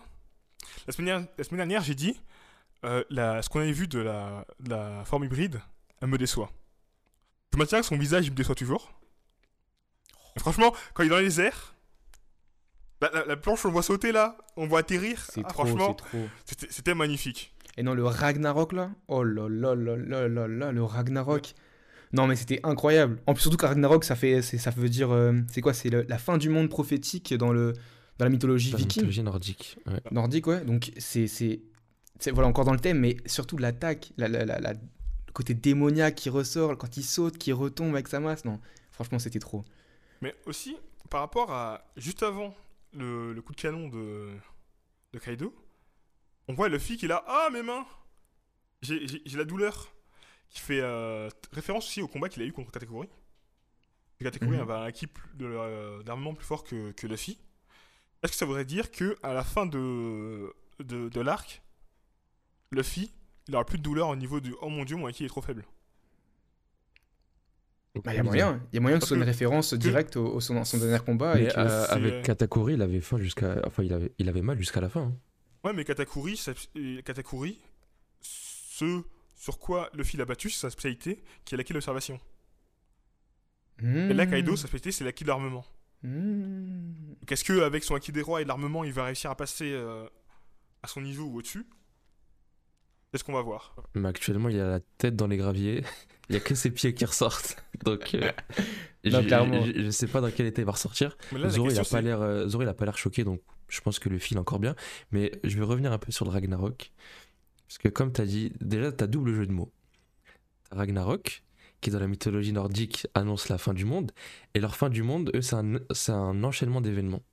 [0.87, 2.18] La semaine dernière, la semaine dernière, j'ai dit,
[2.85, 5.61] euh, la- ce qu'on avait vu de la, de la forme hybride,
[6.00, 6.50] elle me déçoit.
[7.53, 8.92] Je maintiens que son visage, il me déçoit toujours.
[10.37, 11.74] Et franchement, quand il est dans les airs,
[13.00, 15.20] la, la- la planche, on le voit sauter là, on le voit atterrir.
[15.31, 15.96] C'est Ah, trop, franchement,
[16.44, 17.55] c'était magnifique.
[17.77, 21.55] Et non, le Ragnarok là Oh là là là là là là, le Ragnarok
[22.12, 23.20] Non, mais c'était incroyable.
[23.26, 25.10] En plus, surtout que Ragnarok, ça, fait, ça veut dire.
[25.12, 27.72] euh, c'est quoi C'est la fin du monde prophétique dans, le,
[28.18, 29.78] dans la mythologie La viking mythologie nordique.
[29.86, 30.00] ouais.
[30.12, 30.64] nordique, ouais.
[30.64, 31.26] Donc, c'est.
[32.32, 36.14] voilà, encore dans le thème, mais surtout l'attaque, la, la- la- la- le côté démoniaque
[36.14, 38.44] qui ressort quand il saute, qui retombe avec sa masse.
[38.44, 38.60] Non,
[38.92, 39.64] franchement, c'était trop.
[40.22, 40.76] Mais aussi,
[41.10, 42.54] par rapport à juste avant
[42.96, 44.28] le, le coup de canon de,
[45.12, 45.52] de Kaido,
[46.46, 47.84] on voit Luffy qui est là Ah, mes mains
[48.82, 49.00] j'ai
[49.36, 49.90] la douleur.
[50.54, 53.08] Qui fait euh, référence aussi au combat qu'il a eu contre Katakuri.
[54.20, 54.60] Katakuri Mhm.
[54.62, 57.36] avait un équipe de, euh, d'armement plus fort que, que Luffy.
[58.22, 61.60] Est-ce que ça voudrait dire que à la fin de, de, de l'arc,
[62.70, 63.12] Luffy,
[63.48, 65.42] il aura plus de douleur au niveau du Oh mon dieu, mon acquis est trop
[65.42, 65.64] faible?
[68.04, 68.60] Bah, il y a moyen.
[68.72, 70.98] Il y a moyen que ce soit une référence directe au, au son, son dernier
[71.04, 71.38] combat.
[71.38, 73.60] et euh, avec Katakuri, il avait faim jusqu'à.
[73.66, 75.02] Enfin, il avait, il avait mal jusqu'à la fin.
[75.02, 75.16] hein.
[75.64, 76.40] Ouais, mais Katakuri,
[77.04, 77.60] Katakuri,
[78.20, 79.02] ce
[79.44, 82.18] sur quoi Luffy l'a battu, c'est sa spécialité, qui est l'acquis de l'observation.
[83.83, 84.24] Et là.
[84.24, 85.66] Kaido, sa spécialité, c'est l'acquis de l'armement.
[86.02, 86.94] Mmh.
[87.20, 89.70] Donc, est-ce qu'avec son acquis des rois et de l'armement, il va réussir à passer
[89.70, 90.07] euh,
[90.83, 91.66] à son niveau ou au-dessus?
[93.12, 93.76] C'est ce qu'on va voir?
[93.94, 95.85] Mais actuellement, il a la tête dans les graviers.
[96.30, 97.62] Il y a que ses pieds qui ressortent.
[97.85, 98.33] Donc, euh,
[99.04, 101.18] Non, je, je sais pas dans quel état il va ressortir.
[101.33, 103.24] Mais là, la Zoro, il a pas l'air, euh, Zoro, il a pas l'air choqué,
[103.24, 104.74] donc je pense que le fil encore bien.
[105.11, 106.92] Mais je vais revenir un peu sur le Ragnarok,
[107.74, 109.72] parce que comme tu as dit, déjà t'as double jeu de mots.
[110.70, 111.42] Ragnarok,
[111.80, 114.12] qui dans la mythologie nordique annonce la fin du monde,
[114.54, 117.24] et leur fin du monde, eux, c'est un, un enchaînement d'événements.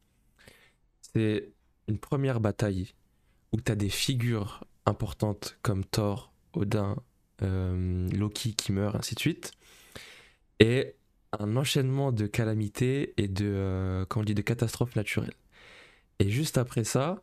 [1.14, 1.52] C'est
[1.88, 2.94] une première bataille
[3.52, 6.96] où t'as des figures importantes comme Thor, Odin,
[7.44, 9.52] euh, Loki qui meurt, ainsi de suite,
[10.60, 10.96] et
[11.34, 15.36] un enchaînement de calamités et de, euh, de catastrophes naturelles.
[16.18, 17.22] Et juste après ça,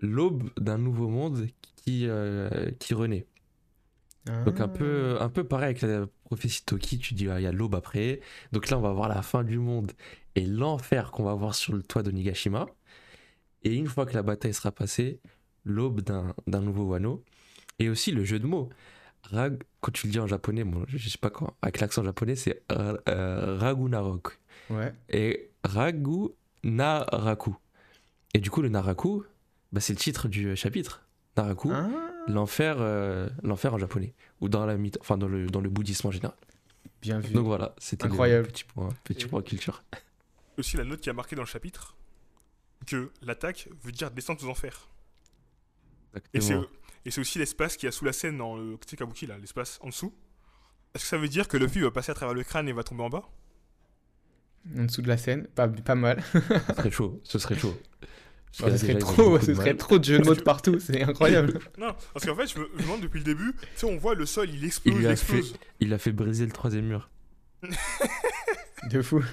[0.00, 1.48] l'aube d'un nouveau monde
[1.84, 3.26] qui, euh, qui renaît.
[4.44, 4.68] Donc un Ah.
[4.68, 7.74] peu, un peu pareil avec la prophétie Toki, tu dis ah, il y a l'aube
[7.74, 8.20] après.
[8.52, 9.92] Donc là on va voir la fin du monde
[10.36, 12.66] et l'enfer qu'on va voir sur le toit de Nigashima.
[13.62, 15.20] Et une fois que la bataille sera passée,
[15.64, 17.24] l'aube d'un nouveau Wano.
[17.78, 18.68] Et aussi le jeu de mots.
[19.22, 22.36] Rag, quand tu le dis en japonais, bon, je sais pas quoi, avec l'accent japonais,
[22.36, 24.38] c'est euh, euh, Ragunarok.
[24.70, 24.92] Ouais.
[25.08, 26.28] Et Ragu
[26.62, 27.54] Naraku.
[28.34, 29.24] Et du coup, le Naraku,
[29.72, 31.06] bah, c'est le titre du chapitre.
[31.36, 31.88] Naraku, Ah.
[32.28, 34.14] l'enfer euh, l'enfer en japonais.
[34.40, 36.36] Ou dans, la mythe, enfin, dans, le, dans le bouddhisme en général.
[37.02, 37.32] Bien vu.
[37.32, 38.48] Donc voilà, c'était le Incroyable.
[38.48, 39.82] petit point, petit Et- point culture.
[40.58, 41.96] Aussi, la note qui a marqué dans le chapitre
[42.86, 44.88] que l'attaque veut dire descente aux enfers.
[46.14, 46.66] Et c'est, Exactement.
[47.04, 49.78] et c'est aussi l'espace qu'il y a sous la scène dans le Kabuki, là, l'espace
[49.82, 50.12] en dessous.
[50.94, 52.82] Est-ce que ça veut dire que Luffy va passer à travers le crâne et va
[52.82, 53.28] tomber en bas?
[54.76, 56.22] En dessous de la scène, pas, pas mal.
[56.32, 57.74] Ce serait chaud, ce serait chaud.
[58.58, 60.40] Parce Ouais, que ce serait trop, ce de serait trop de jeux de mots de
[60.42, 61.60] partout, c'est incroyable.
[61.78, 63.96] Non, parce qu'en fait, je me, je me demande depuis le début, tu sais, on
[63.96, 65.54] voit le sol, il explose, il, a explose.
[65.78, 67.08] Il a fait briser le troisième mur.
[68.90, 69.22] De fou.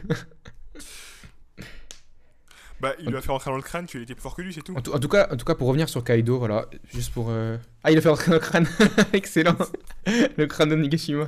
[2.80, 4.54] Bah, il lui a fait rentrer dans le crâne qu'il était plus fort que lui,
[4.54, 4.76] c'est tout.
[4.78, 7.30] En tout, en tout cas, en tout cas, pour revenir sur Kaido, voilà, juste pour.
[7.32, 8.68] euh, Ah, il a fait rentrer dans le crâne.
[9.14, 9.58] Excellent.
[10.06, 11.28] le crâne de Nigashima.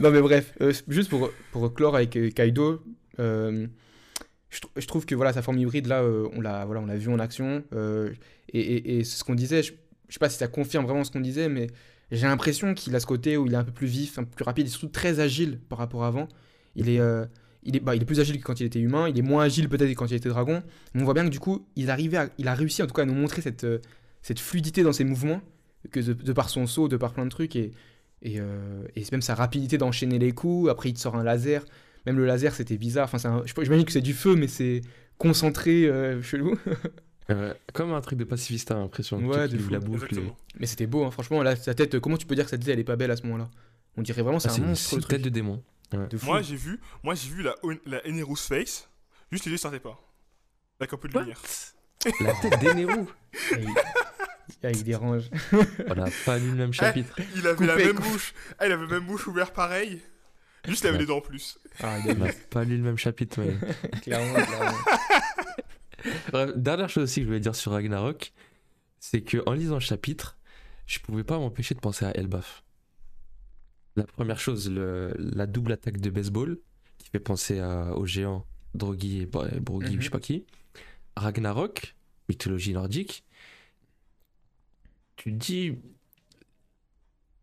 [0.00, 2.82] non, mais bref, euh, juste pour, pour clore avec euh, Kaido,
[3.20, 3.68] euh,
[4.54, 6.86] je, tr- je trouve que voilà, sa forme hybride, là, euh, on l'a voilà, on
[6.86, 7.64] vu en action.
[7.72, 8.12] euh,
[8.52, 9.72] et ce qu'on disait, je,
[10.08, 11.66] je sais pas si ça confirme vraiment ce qu'on disait, mais
[12.12, 14.30] j'ai l'impression qu'il a ce côté où il est un peu plus vif, un peu
[14.30, 16.28] plus rapide, et surtout très agile par rapport à avant.
[16.76, 17.00] Il est.
[17.00, 17.26] euh,
[17.66, 19.42] il est, bah, il est plus agile que quand il était humain, il est moins
[19.42, 20.62] agile peut-être que quand il était dragon,
[20.94, 23.06] on voit bien que du coup, il, arrivait il a réussi en tout cas à
[23.06, 23.66] nous montrer cette,
[24.20, 25.40] cette fluidité dans ses mouvements,
[25.90, 27.72] que de, par son saut, de par plein de trucs, et,
[28.22, 28.36] et,
[28.96, 30.70] et même sa rapidité d'enchaîner les coups.
[30.70, 31.64] Après, il te sort un laser.
[32.06, 33.04] Même le laser, c'était bizarre.
[33.04, 34.82] Enfin, c'est un- je- j'imagine que c'est du feu, mais c'est
[35.18, 36.58] concentré, euh, chelou.
[37.30, 39.18] Euh, comme un truc de pacifiste, t'as l'impression.
[39.18, 39.70] le Ouais, de fou.
[39.70, 39.78] la.
[39.78, 40.36] Exactement.
[40.60, 41.42] mais c'était beau, hein, franchement.
[41.42, 43.16] Là, sa tête, comment tu peux dire que sa tête, elle est pas belle à
[43.16, 43.48] ce moment-là?
[43.96, 45.22] On dirait vraiment, c'est Ah, un c'est une, monstre, une tête truc.
[45.22, 45.62] de démon.
[46.10, 46.26] De fou.
[46.26, 47.54] Moi, j'ai vu, moi, j'ai vu la,
[47.86, 48.90] la Enerous Face,
[49.32, 49.98] juste les yeux sortaient pas.
[50.80, 51.40] Avec un peu de lumière.
[52.20, 53.06] La tête d'Eneru?
[53.32, 53.68] Ah, il...
[54.62, 55.30] Ah, il dérange.
[55.88, 57.18] On n'a pas lu le même chapitre.
[57.36, 58.08] Il avait la même coupé.
[58.10, 58.34] bouche.
[58.58, 60.02] Ah, il avait la même bouche ouverte pareil.
[60.66, 61.58] Juste, il avait des dents en plus.
[61.80, 63.54] Ah, il n'a a pas lu le même chapitre, mais.
[64.00, 64.78] clairement, clairement.
[66.32, 68.32] Bref, dernière chose aussi que je voulais dire sur Ragnarok,
[69.00, 70.38] c'est que en lisant le chapitre,
[70.86, 72.62] je pouvais pas m'empêcher de penser à Elbaf.
[73.96, 76.58] La première chose, le- la double attaque de baseball,
[76.98, 80.44] qui fait penser à- aux géants Drogi et Bro- Brogi, ou je sais pas qui.
[81.16, 81.94] Ragnarok,
[82.28, 83.24] mythologie nordique.
[85.16, 85.78] Tu te dis,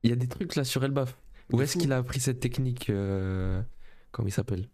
[0.03, 1.15] il y a des trucs là sur Elbaf.
[1.53, 3.61] Où est-ce qu'il a appris cette technique euh,
[4.11, 4.67] Comment il s'appelle?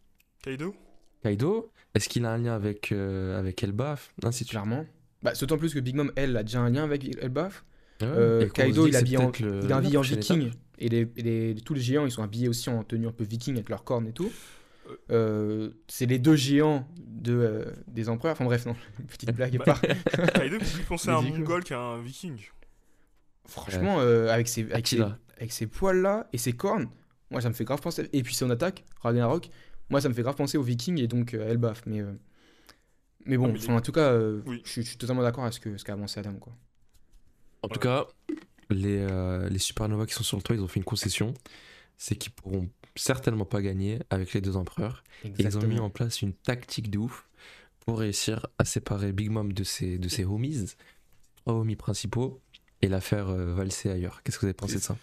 [0.44, 0.76] Kaido?
[1.24, 1.72] Kaido?
[1.94, 4.14] Est-ce qu'il a un lien avec, euh, avec Elbaf?
[4.24, 4.50] Ainsi de suite.
[4.52, 4.86] Clairement.
[5.24, 7.64] Bah, c'est d'autant plus que Big Mom, elle, a déjà un lien avec Elbaf.
[8.02, 10.52] Ouais, Euh, et Kaido, il, habille en, le- il est habillé en viking.
[10.78, 13.24] Et, les, et les- tous les géants, ils sont habillés aussi en tenue un peu
[13.24, 14.32] viking avec leurs cornes et tout.
[15.12, 18.34] Euh, c'est les deux géants de, euh, des empereurs.
[18.34, 18.76] Enfin bref, non,
[19.08, 19.82] petite blague à part.
[19.82, 22.38] Kaido, il pensait à un mongol qu'à un viking.
[23.46, 25.02] Franchement, euh, avec, ses, avec, ses.
[25.38, 26.90] Avec ses poils là et ses cornes,
[27.32, 28.10] moi ça me fait grave penser.
[28.14, 29.50] Et puis son attaque, Ragnarok,
[29.90, 31.84] moi ça me fait grave penser aux vikings et donc euh, à Elbaf.
[31.86, 32.14] Mais, euh,
[33.26, 34.62] mais bon, Ah, mais enfin, en tout cas, euh, Oui.
[34.66, 36.34] je, suis- totalement d'accord avec ce qu'a ce qu'a avancé Adam.
[36.36, 36.54] Quoi.
[37.64, 38.06] En tout cas,
[38.70, 41.34] les, euh, les supernovas qui sont sur le toit, ils ont fait une concession.
[41.98, 45.04] C'est qu'ils pourront certainement pas gagner avec les deux empereurs.
[45.40, 47.28] Ils ont mis en place une tactique de ouf
[47.80, 50.66] pour réussir à séparer Big Mom de ses, de ses homies,
[51.38, 52.40] trois homies principaux,
[52.84, 54.22] et la faire euh, valser ailleurs.
[54.24, 54.96] Qu'est-ce que vous avez pensé de ça?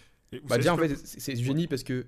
[0.43, 2.05] Bah déjà en fait c'est génie parce que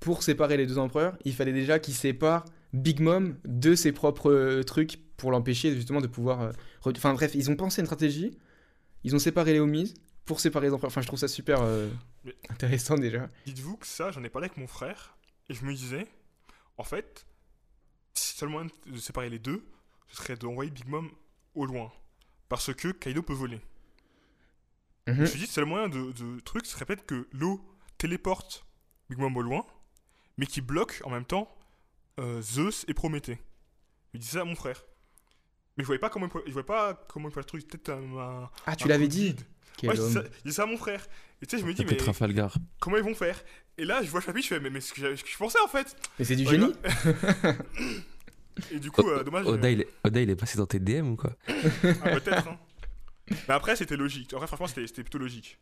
[0.00, 4.30] pour séparer les deux empereurs, il fallait déjà qu'ils séparent Big Mom de ses propres
[4.30, 6.40] euh, trucs pour l'empêcher justement de pouvoir...
[6.42, 6.52] euh,
[6.84, 8.36] Enfin bref, ils ont pensé une stratégie,
[9.04, 10.88] ils ont séparé les homies pour séparer les empereurs.
[10.88, 11.88] Enfin je trouve ça super euh,
[12.50, 13.30] intéressant déjà.
[13.46, 15.16] Dites-vous que ça, j'en ai parlé avec mon frère,
[15.48, 16.06] et je me disais,
[16.76, 17.26] en fait,
[18.14, 19.64] si seul moyen de séparer les deux,
[20.08, 21.10] ce serait d'envoyer Big Mom
[21.54, 21.92] au loin.
[22.48, 23.60] Parce que Kaido peut voler.
[25.06, 25.14] Mhm.
[25.16, 27.60] Je me suis dit, le seul moyen de, de truc, ce serait peut-être que l'eau
[27.98, 28.64] téléporte
[29.10, 29.66] Big Mom au loin,
[30.38, 31.54] mais qui bloque en même temps
[32.20, 33.38] euh, Zeus et Prométhée.
[34.14, 34.82] Il disait ça à mon frère.
[35.76, 37.66] Mais je voyais pas comment il pouvait, je voyais pas comment il pouvait le truc.
[37.68, 39.34] Peut-être un, un- Ah tu l'avais dit.
[39.76, 40.12] Quel Ouais, je homme.
[40.12, 41.04] ça- je à mon frère.
[41.42, 42.56] Et tu sais, je me dis, mais Trafalgar.
[42.80, 43.42] comment ils vont faire?
[43.76, 45.28] Et là, je vois le chapitre, je fais, mais, mais ce que, j'avais- ce que
[45.30, 45.96] je pensais en fait.
[46.18, 46.72] Mais c'est du Ouais, génie
[48.70, 49.46] Et du coup, euh, dommage.
[49.46, 51.32] Oda, il est, Oda, il est passé dans tes DM ou quoi?
[51.48, 52.48] Ah, peut-être.
[52.48, 52.58] hein.
[53.30, 54.32] Mais après, c'était logique.
[54.34, 55.58] Après, franchement, c'était plutôt logique.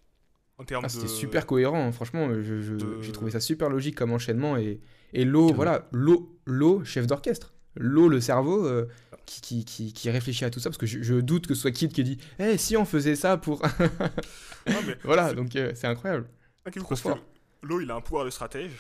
[0.59, 0.93] En termes Ah, de.
[0.93, 1.93] C'était super cohérent, hein.
[1.93, 2.43] franchement, euh,
[2.77, 4.57] de- j'ai trouvé ça super logique comme enchènement.
[4.57, 4.81] Et,
[5.13, 7.55] et l'eau, voilà, l'eau, l'eau, chef d'orchestre.
[7.77, 8.87] l'eau, le cerveau, euh,
[9.25, 11.63] qui, qui, qui, qui réfléchit à tout ça, parce que je, je doute que ce
[11.63, 13.63] soit Kid qui dit Eh, si on faisait ça pour.
[14.67, 16.29] Non, mais voilà, donc euh, c'est incroyable,
[16.97, 17.19] fort.
[17.63, 18.73] l'eau, il a un pouvoir de stratège.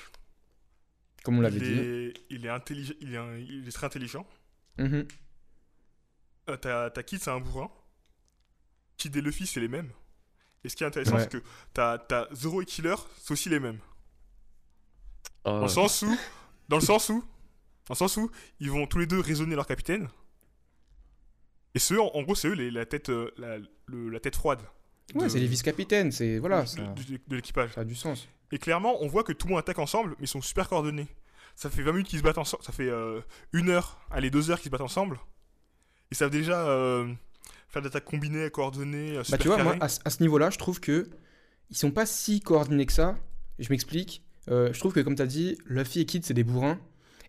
[1.24, 1.72] comme on l'avait dit.
[1.72, 4.26] est, il est intelligent, il est, un- il est très intelligent.
[6.48, 7.70] Euh, t'as, t'as Kid, c'est un bourrin.
[8.96, 9.90] Kid et Luffy, c'est les mêmes.
[10.64, 11.22] Et ce qui est intéressant, Ouais.
[11.22, 11.42] c'est que
[11.74, 13.78] t'as, t'as Zoro et Killer, c'est aussi les mêmes.
[15.44, 16.16] Ah, Dans le sens où,
[16.68, 17.20] dans le sens où,
[17.88, 18.30] dans le sens où,
[18.60, 20.08] ils vont tous les deux raisonner leur capitaine.
[21.74, 24.36] Et ceux, en, en gros, c'est eux les, la tête, euh, la, le- la tête
[24.36, 24.60] froide.
[25.14, 26.38] Ouais, c'est les vice-capitaines, c'est.
[26.38, 27.72] Voilà, de- ça, de- de l'équipage.
[27.72, 28.28] ça a du sens.
[28.52, 31.08] Et clairement, on voit que tout le monde attaque ensemble, mais ils sont super coordonnés.
[31.56, 33.20] Ça fait 20 minutes qu'ils se battent ensemble, ça fait euh,
[33.52, 35.18] une heure, allez, deux heures qu'ils se battent ensemble.
[36.10, 37.12] Ils savent déjà euh,
[37.72, 40.50] faire des attaques combinées, coordonnées, euh, Bah, tu vois, moi, à, ce- à ce niveau-là,
[40.50, 41.08] je trouve que
[41.70, 43.16] ils sont pas si coordonnés que ça.
[43.58, 44.24] Je m'explique.
[44.50, 46.78] Euh, je trouve que, comme tu as dit, Luffy et Kid, c'est des bourrins.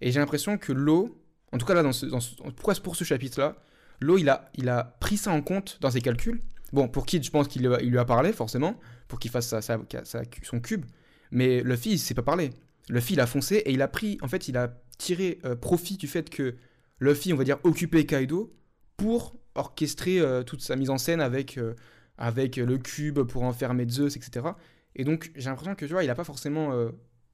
[0.01, 1.17] Et j'ai l'impression que l'eau,
[1.51, 3.55] en tout cas là, dans ce, dans ce- pourquoi pour ce chapitre-là,
[4.01, 6.41] l'eau, il a, il a pris ça en compte dans ses calculs.
[6.73, 9.31] Bon, pour Kid, je pense qu'il lui a- il lui a parlé, forcément, pour qu'il
[9.31, 10.85] fasse sa, sa- sa- son cube.
[11.31, 12.49] Mais Luffy, il s'est pas parlé.
[12.89, 15.95] Luffy, il a foncé et il a pris, en fait, il a tiré euh, profit
[15.97, 16.55] du fait que
[16.99, 18.53] Luffy, on va dire, occupait Kaido
[18.97, 21.73] pour orchestrer euh, toute sa mise en scène avec, euh,
[22.17, 24.47] avec le cube pour enfermer Zeus, etc.
[24.95, 26.73] Et donc, j'ai l'impression que, tu vois, il a pas forcément...
[26.73, 26.89] euh,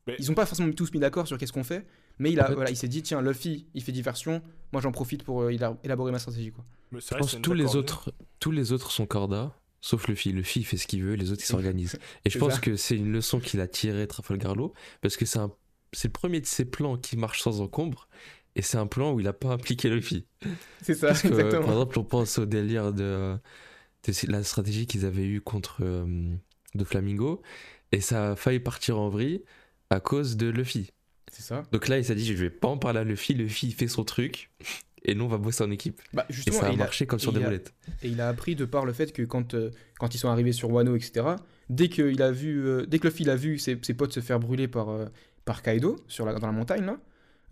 [0.08, 1.86] Mais- Ils ont pas forcément tous mis d'accord sur qu'est-ce qu'on fait,
[2.18, 4.42] mais il, a, En fait- voilà, il s'est dit, tiens, Luffy, il fait diversion,
[4.72, 6.66] moi j'en profite pour euh, éla- élaborer ma stratégie, quoi.
[6.92, 10.32] Mais Je pense que tous les autres, tous les autres sont corda, sauf Luffy.
[10.32, 12.00] Luffy il fait ce qu'il veut, les autres ils s'organisent.
[12.26, 12.60] Et je pense ça.
[12.60, 16.46] que c'est une leçon qu'il a tirée Trafalgar Law, parce que c'est le premier de
[16.48, 18.08] ses plans qui marche sans encombre,
[18.56, 20.26] et c'est un plan où il a pas impliqué Luffy.
[20.82, 21.68] C'est ça, Parce que, par exactement.
[21.72, 23.36] exemple, on pense au délire de,
[24.08, 26.34] de la stratégie qu'ils avaient eue contre euh,
[26.76, 27.42] de Flamingo,
[27.92, 29.44] et ça a failli partir en vrille
[29.90, 30.92] à cause de Luffy.
[31.32, 31.64] C'est ça.
[31.72, 33.88] Donc là, il s'est dit, je vais pas en parler à Luffy, Luffy il fait
[33.88, 34.50] son truc,
[35.06, 36.02] et nous on va bosser en équipe.
[36.14, 37.74] Bah, Et justement, ça a marché comme sur et des roulettes.
[38.04, 40.52] Et il a appris de par le fait que quand, euh, quand ils sont arrivés
[40.52, 41.26] sur Wano, etc.,
[41.70, 44.14] dès que, il a vu, euh, dès que Luffy il a vu ses, ses potes
[44.14, 45.06] se faire brûler par, euh,
[45.46, 47.00] par Kaido sur la, dans la montagne, là,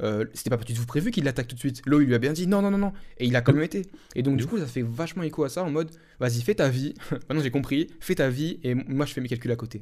[0.01, 1.81] euh, c'était pas du tout prévu qu'il l'attaque tout de suite.
[1.85, 2.93] Lo, il lui a bien dit non, non, non, non.
[3.17, 3.83] Et il a quand même été.
[4.15, 6.69] Et donc, du coup, ça fait vachement écho à ça en mode vas-y, fais ta
[6.69, 6.93] vie.
[7.11, 9.81] Maintenant, j'ai compris, fais ta vie et moi, je fais mes calculs à côté.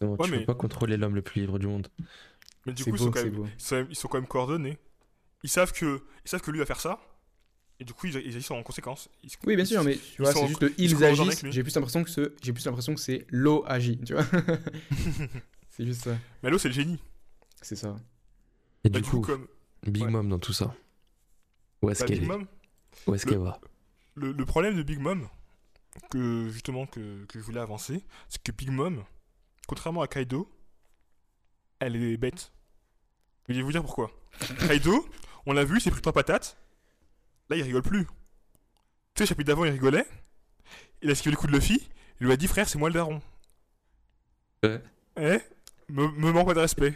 [0.00, 1.88] Non, Ouais, tu mais- peux pas contrôler l'homme le plus libre du monde.
[2.66, 3.46] Mais du coup, ils sont, quand c'est même, beau.
[3.58, 4.78] ils sont- ils sont quand même coordonnés.
[5.42, 6.98] Ils savent que, ils savent que lui va faire ça.
[7.78, 9.08] Et du coup, ils, ils agissent en conséquence.
[9.22, 11.38] Ils Oui, bien sûr, mais tu vois, c'est juste le ils ils sont coordonnés avec
[11.44, 11.52] agissent.
[11.54, 14.24] J'ai plus l'impression que ce- j'ai plus l'impression que c'est l'eau agit, tu vois.
[15.70, 16.16] c'est juste ça.
[16.42, 16.98] Mais l'eau, c'est le génie.
[17.62, 17.96] C'est ça.
[18.86, 19.46] Et Bah, du coup, comme
[19.86, 20.10] Big ouais.
[20.10, 20.74] Mom dans tout ça.
[21.82, 22.46] Où est-ce bah, qu'elle Big est Mom,
[23.06, 23.60] Où est-ce le- qu'elle va
[24.14, 25.28] le, le problème de Big Mom,
[26.10, 29.04] que justement que, que je voulais avancer, c'est que Big Mom,
[29.68, 30.48] contrairement à Kaido,
[31.80, 32.52] elle est bête.
[33.48, 34.10] Je vais vous dire pourquoi.
[34.68, 35.06] Kaido,
[35.46, 36.56] on l'a vu, il s'est pris trois patates.
[37.50, 38.04] Là, il rigole plus.
[38.04, 38.10] Tu
[39.18, 40.06] sais, le chapitre d'avant, il rigolait.
[41.02, 41.86] Il a esquivé le coup de Luffy.
[42.20, 43.20] Il lui a dit, frère, c'est moi le daron.
[44.64, 44.82] Ouais.
[45.18, 45.38] Eh
[45.92, 46.94] me, me manque pas de respect.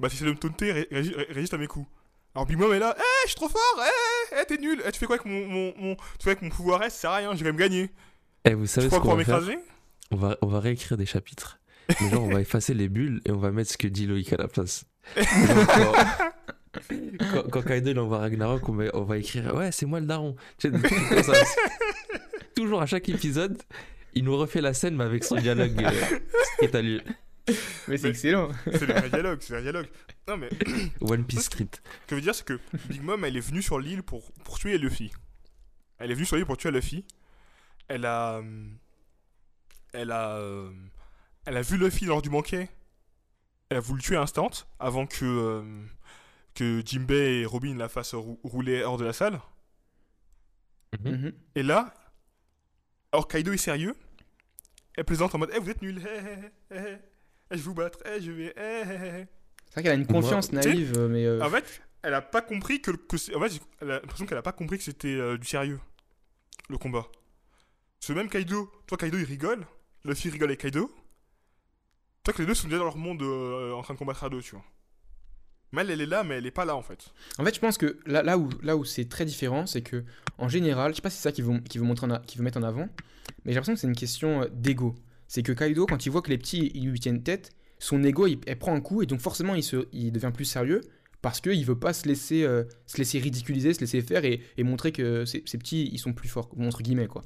[0.00, 1.86] Bah, si c'est de me taunter, ré- ré- ré- résiste à mes coups.
[2.34, 4.92] Alors Big Mom est là, eh, je suis trop fort, eh, eh, t'es nul, eh,
[4.92, 7.00] tu fais quoi avec mon, mon, mon- tu fais quoi avec mon pouvoir S, ça
[7.00, 7.90] sert à rien, je vais me gagner.
[8.44, 9.58] Eh, vous Tu savez ce crois qu'on va faire m'écraser?
[10.10, 11.58] On va, on va réécrire des chapitres.
[12.00, 14.32] Mais genre, on va effacer les bulles et on va mettre ce que dit Loïc
[14.32, 14.84] à la place.
[15.16, 15.92] Quand,
[17.32, 20.06] quand, quand Kaido il envoie Ragnarok, on va, on va écrire Ouais, c'est moi le
[20.06, 20.36] daron.
[20.58, 21.32] Tu sais, ça.
[22.54, 23.62] Toujours à chaque épisode,
[24.14, 27.00] il nous refait la scène, mais avec son dialogue euh, à lui.
[27.88, 28.50] Mais c'est excellent.
[28.72, 29.88] C'est le vrai dialogue, c'est le vrai dialogue.
[30.28, 30.48] Non mais,
[31.00, 31.68] One Piece Street.
[31.72, 34.32] ce que je veux dire, c'est que Big Mom, elle est venue sur l'île pour,
[34.44, 35.12] pour tuer Luffy.
[35.98, 37.04] Elle est venue sur l'île pour tuer Luffy.
[37.88, 38.38] Elle a.
[38.38, 38.68] euh,
[39.92, 40.36] Elle a.
[40.38, 40.72] euh,
[41.44, 42.68] Elle a vu Luffy lors du banquet.
[43.68, 45.24] Elle a voulu le tuer instant avant que.
[45.24, 45.84] euh,
[46.54, 49.40] que Jimbei et Robin la fassent rou- rouler hors de la salle.
[51.04, 51.10] Mhm.
[51.12, 51.32] Mhm.
[51.54, 51.92] Et là,
[53.12, 53.94] alors Kaido est sérieux,
[54.96, 56.20] elle plaisante en mode Eh, vous êtes nuls, eh,
[56.74, 56.96] eh, eh,
[57.50, 58.54] je vais vous battre, eh, je vais.
[58.56, 59.26] eh, eh, eh.
[59.66, 61.24] C'est vrai qu'elle a une confiance naïve, euh, mais.
[61.26, 62.90] euh, En fait, elle a pas compris que.
[62.90, 65.80] en fait, j'ai- elle a l'impression qu'elle a pas compris que c'était euh, du sérieux,
[66.68, 67.06] le combat.
[68.00, 69.66] Ce même Kaido, toi Kaido il rigole,
[70.04, 70.94] Luffy rigole avec Kaido.
[72.24, 74.28] Toi que les deux sont déjà dans leur monde euh, en train de combattre à
[74.28, 74.64] deux, tu vois.
[75.72, 77.12] Mais elle, elle est là, mais elle est pas là en fait.
[77.38, 80.04] En fait, je pense que là, là où, là où c'est très différent, c'est que
[80.38, 82.04] en général, je sais pas si c'est ça qu'il veut, qu'il veut mettre
[82.58, 82.88] en avant,
[83.44, 84.94] mais j'ai l'impression que c'est une question d'ego.
[85.28, 88.26] C'est que Kaido, quand il voit que les petits ils lui tiennent tête, son ego
[88.26, 90.80] il, prend un coup et donc forcément il, se, il devient plus sérieux
[91.22, 94.92] parce qu'il veut pas se laisser, euh, se laisser ridiculiser, se laisser faire et, montrer
[94.92, 97.22] que ces, petits ils sont plus forts, entre guillemets quoi.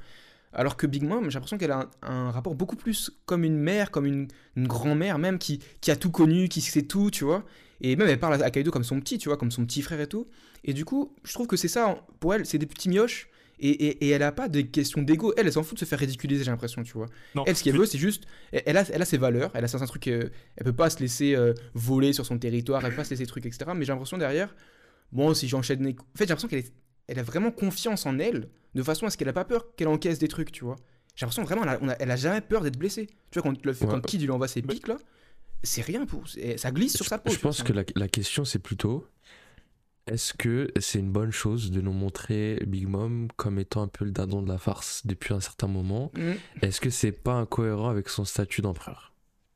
[0.53, 3.57] Alors que Big Mom, j'ai l'impression qu'elle a un, un rapport beaucoup plus comme une
[3.57, 4.27] mère, comme une,
[4.57, 7.45] une grand-mère même, qui, qui a tout connu, qui sait tout, tu vois.
[7.81, 10.01] Et même elle parle à Kaido comme son petit, tu vois, comme son petit frère
[10.01, 10.27] et tout.
[10.65, 13.30] Et du coup, je trouve que c'est ça, pour elle, c'est des petits mioches.
[13.63, 15.33] Et, et, et elle a pas de question d'ego.
[15.37, 17.07] Elle, elle s'en fout de se faire ridiculiser, j'ai l'impression, tu vois.
[17.35, 18.25] Non, Elle, ce qu'elle veut, c'est juste.
[18.53, 20.09] Elle elle a, elle a ses valeurs, elle a certains trucs.
[20.09, 23.11] euh, elle peut pas se laisser euh, voler sur son territoire, elle peut pas se
[23.11, 23.71] laisser trucs, etc.
[23.77, 24.55] Mais j'ai l'impression derrière,
[25.13, 25.85] bon, si j'enchaîne.
[25.85, 26.73] les- En fait, j'ai l'impression qu'elle est-
[27.07, 29.89] elle a vraiment confiance en elle, de façon à ce qu'elle a pas peur qu'elle
[29.89, 30.77] encaisse des trucs, tu vois.
[31.17, 33.09] J'ai l'impression vraiment, elle a, on a- elle a jamais peur d'être blessée.
[33.31, 33.79] Tu vois, quand, le, Ouais.
[33.89, 34.97] quand Kid lui envoie ses pics, là,
[35.63, 36.25] c'est rien pour.
[36.57, 37.31] Ça glisse sur Je, sa peau.
[37.31, 39.07] je pense que la, la question c'est plutôt
[40.07, 44.05] est-ce que c'est une bonne chose de nous montrer Big Mom comme étant un peu
[44.05, 46.33] le dindon de la farce depuis un certain moment Mm.
[46.63, 49.13] Est-ce que c'est pas incohérent avec son statut d'empereur?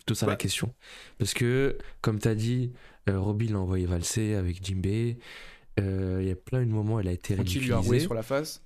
[0.06, 0.36] Tout ça la Bah.
[0.36, 0.74] question.
[1.18, 2.72] Parce que, comme tu as dit,
[3.08, 5.18] euh, Robbie l'a envoyé valser avec Jinbei.
[5.80, 7.76] Euh, Il y a plein de moments où elle a été Quand il lui a
[7.78, 8.04] ridiculisée.
[8.04, 8.62] sur la face.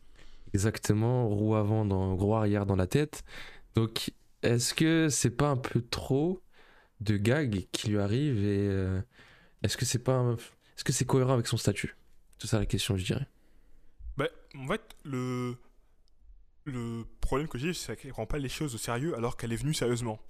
[0.54, 3.22] Exactement, roue avant, dans, roue arrière dans la tête.
[3.74, 4.10] Donc,
[4.42, 6.40] est-ce que c'est pas un peu trop
[7.00, 9.00] de gags qui lui arrivent et euh,
[9.62, 10.36] est-ce que c'est pas, un-
[10.78, 11.96] est-ce que c'est cohérent avec son statut?
[12.38, 13.26] C'est ça la question, je dirais.
[14.16, 15.56] Bah, en fait, le,
[17.20, 19.74] problème que j'ai, c'est qu'elle prend pas les choses au sérieux alors qu'elle est venue
[19.74, 20.20] sérieusement.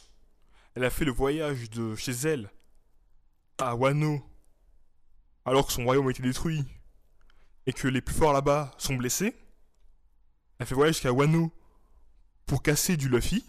[0.74, 2.50] Elle a fait le voyage de chez elle
[3.58, 4.24] à Wano
[5.44, 6.64] alors que son royaume a été détruit
[7.66, 9.36] et que les plus forts là-bas sont blessés.
[10.58, 11.52] Elle fait voyage jusqu'à Wano
[12.46, 13.44] pour casser du Luffy.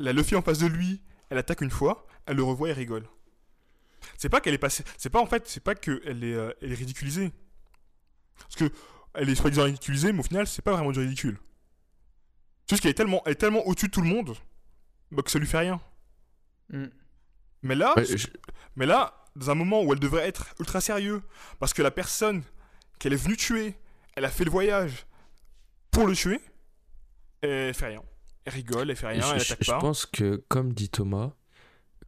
[0.00, 3.06] La Luffy en face de lui, elle attaque une fois, elle le revoit et rigole.
[4.18, 6.72] C'est pas qu'elle est passée, c'est pas en fait, c'est pas qu'elle est, euh, elle
[6.72, 7.32] est ridiculisée.
[8.38, 8.70] Parce que
[9.14, 11.38] elle est soi-disant ridiculisée, mais au final, c'est pas vraiment du ridicule.
[12.66, 14.36] C'est juste qu'elle est tellement, elle est tellement au-dessus de tout le monde
[15.10, 15.80] bah, que ça lui fait rien.
[16.72, 16.84] Mm.
[17.62, 18.28] Mais là, Ouais, je-
[18.76, 21.22] mais là, dans un moment où elle devrait être ultra sérieux,
[21.58, 22.42] parce que la personne
[22.98, 23.74] qu'elle est venue tuer,
[24.14, 25.06] elle a fait le voyage
[25.90, 26.40] pour le tuer,
[27.42, 28.02] elle fait rien.
[28.44, 29.78] Elle rigole, elle fait rien, je, elle je- attaque je pas.
[29.78, 31.32] pense que, comme dit Thomas,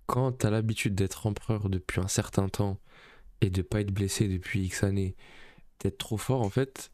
[0.06, 2.78] quand t'as l'habitude d'être empereur depuis un certain temps
[3.40, 5.16] et de pas être blessé depuis X années,
[5.80, 6.90] d'être trop fort en fait,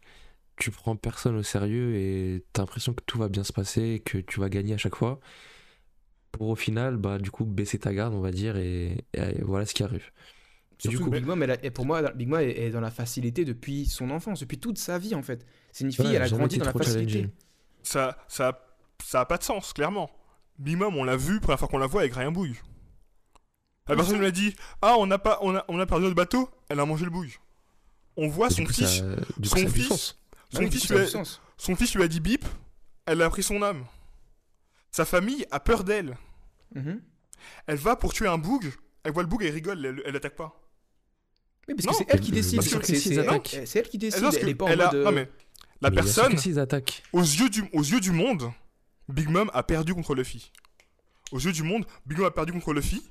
[0.57, 4.19] tu prends personne au sérieux et t'as l'impression que tout va bien se passer, que
[4.19, 5.21] tu vas gagner à chaque fois.
[6.33, 9.65] Pour au final, bah du coup baisser ta garde, on va dire, et, et voilà
[9.67, 10.11] ce qui arrive.
[10.85, 12.91] Et du Surtout coup- Big Mom, elle a- pour moi, Big Mom est, dans la
[12.91, 15.45] facilité depuis son enfance, depuis toute sa vie en fait.
[15.73, 17.29] C'est une fille, Ouais, elle a grandi dans la facilité.
[17.83, 20.11] Ça, ça, ça a pas de sens, clairement.
[20.59, 22.57] Big Mom, on l'a vu, première fois qu'on la voit avec rien bouille.
[23.89, 26.17] La personne lui a dit Ah, on a, pas, on, a, on a perdu notre
[26.17, 27.35] bateau, elle a mangé le bouille.
[28.17, 29.03] On voit son fils,
[29.45, 30.19] son fils- sens.
[30.53, 31.41] son, fils lui a a, du sens.
[31.57, 32.45] son fils lui a dit bip,
[33.07, 33.85] elle a pris son âme.
[34.91, 36.17] Sa famille a peur d'elle.
[36.75, 37.01] Mhm.
[37.67, 38.73] Elle va pour tuer un boug,
[39.05, 40.61] elle voit le boug et elle rigole, elle, elle attaque pas.
[41.69, 42.57] Oui, parce Non, que c'est elle qui mais- décide.
[42.57, 42.85] mais C'est elle,
[43.67, 44.25] c'est elle qui Elle, décide.
[44.25, 44.95] Elle que est pas en elle a- mode.
[44.97, 45.31] euh, non, mais
[45.81, 46.35] la Mais personne,
[47.13, 48.51] aux yeux, du, aux yeux du monde,
[49.09, 50.51] Big Mom a perdu contre Luffy.
[51.31, 53.03] Aux yeux du monde, Big Mom a perdu contre Luffy.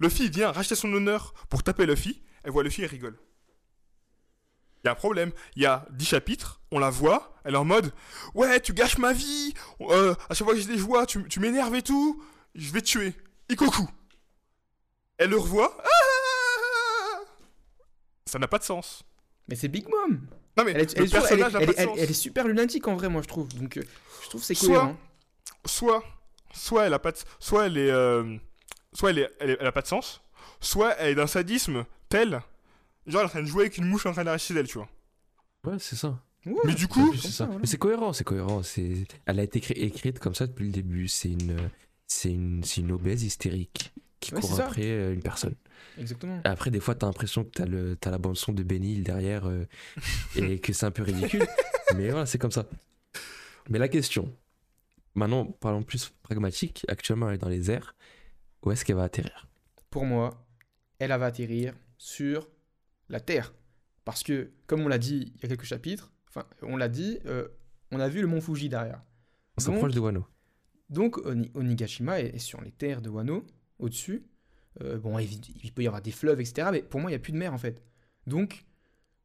[0.00, 2.22] Luffy vient racheter son honneur pour taper Luffy.
[2.44, 3.18] Elle voit Luffy et rigole.
[4.84, 5.30] Il y a un problème.
[5.54, 7.92] Il y a 10 chapitres, on la voit, elle est en mode
[8.34, 11.38] Ouais, tu gâches ma vie euh, À chaque fois que j'ai des joies, tu, tu
[11.38, 12.20] m'énerves et tout,
[12.56, 13.14] je vais te tuer.
[13.48, 13.88] Ikoku
[15.18, 15.76] Elle le revoit.
[15.84, 17.20] Ah
[18.26, 19.04] Ça n'a pas de sens.
[19.48, 20.20] Mais c'est Big Mom.
[20.56, 21.74] Non mais Elle est, elle le est toujours- elle est- personnage n'a elle pas est-
[21.76, 21.98] de elle- sens.
[21.98, 23.48] elle est super lunatique en vrai, moi je trouve.
[23.54, 23.82] Donc euh,
[24.24, 24.96] je trouve c'est Soit- cohérent.
[25.66, 26.04] soit
[26.54, 28.36] soit elle a pas de, soit elle est euh,
[28.92, 30.22] soit elle, est, elle, est- elle a pas de sens
[30.60, 32.40] soit elle est d'un sadisme tel
[33.06, 34.78] genre elle est en train de jouer avec une mouche en train d'arracher d'elle tu
[34.78, 34.88] vois
[35.66, 36.18] ouais, c'est ça.
[36.44, 37.44] Ouais, mais du coup c'est ça.
[37.46, 37.60] voilà.
[37.60, 38.64] Mais c'est cohérent, c'est cohérent.
[38.64, 41.06] C'est, elle a été cré- écrite comme ça depuis le début.
[41.06, 41.56] C'est une,
[42.08, 45.54] c'est une, c'est une obèse hystérique qui Ouais, court après euh, une personne.
[45.98, 46.40] Exactement.
[46.42, 49.04] Après, des fois, t'as l'impression que t'as le, t'as la bande son de Benny Hill
[49.04, 49.66] derrière euh,
[50.34, 51.46] et que c'est un peu ridicule.
[51.94, 52.66] Mais voilà, c'est comme ça.
[53.70, 54.34] Mais la question,
[55.14, 56.84] maintenant, parlons plus pragmatique.
[56.88, 57.94] Actuellement, elle est dans les airs.
[58.62, 59.48] Où est-ce qu'elle va atterrir?
[59.90, 60.46] Pour moi,
[60.98, 62.48] elle va atterrir sur
[63.08, 63.52] la Terre.
[64.04, 67.18] Parce que, comme on l'a dit il y a quelques chapitres, enfin, on l'a dit,
[67.26, 67.48] euh,
[67.90, 69.02] on a vu le mont Fuji derrière.
[69.58, 70.26] On s'approche de Wano.
[70.90, 73.46] Donc Oni- Onigashima est, est sur les terres de Wano,
[73.78, 74.24] au-dessus.
[74.82, 76.68] Euh, bon, il, il peut y avoir des fleuves, etc.
[76.72, 77.82] Mais pour moi, il n'y a plus de mer, en fait.
[78.26, 78.64] Donc,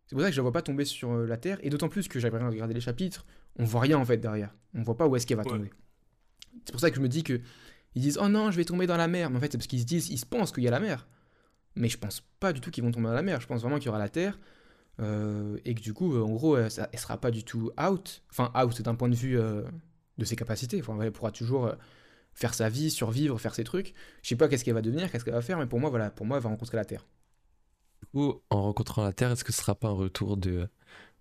[0.05, 1.57] c'est pour ça que je ne la vois pas tomber sur euh, la terre.
[1.63, 3.25] Et d'autant plus que j'avais regardé les chapitres,
[3.57, 4.53] on voit rien, en fait, derrière.
[4.73, 5.49] On voit pas où est-ce qu'elle va Ouais.
[5.49, 5.69] tomber.
[6.65, 7.39] C'est pour ça que je me dis que
[7.95, 9.29] ils disent «Oh non, je vais tomber dans la mer».
[9.31, 10.79] Mais en fait, c'est parce qu'ils se disent, ils se pensent qu'il y a la
[10.79, 11.07] mer.
[11.75, 13.41] Mais je pense pas du tout qu'ils vont tomber dans la mer.
[13.41, 14.37] Je pense vraiment qu'il y aura la terre.
[14.99, 18.23] euh, et que du coup, euh, en gros, elle sera pas du tout out.
[18.31, 19.63] Enfin, out d'un point de vue euh,
[20.17, 20.79] de ses capacités.
[20.81, 21.71] Enfin, elle pourra toujours
[22.33, 23.93] faire sa vie, survivre, faire ses trucs.
[24.23, 26.09] Je sais pas qu'est-ce qu'elle va devenir, qu'est-ce qu'elle va faire, mais pour moi, voilà,
[26.11, 27.05] pour moi, elle va rencontrer la Terre.
[28.01, 30.67] Du coup, en rencontrant la Terre, est-ce que ce sera pas un retour de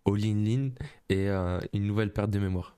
[0.07, 0.71] All In Lin
[1.09, 1.29] et
[1.73, 2.76] une nouvelle perte de mémoire?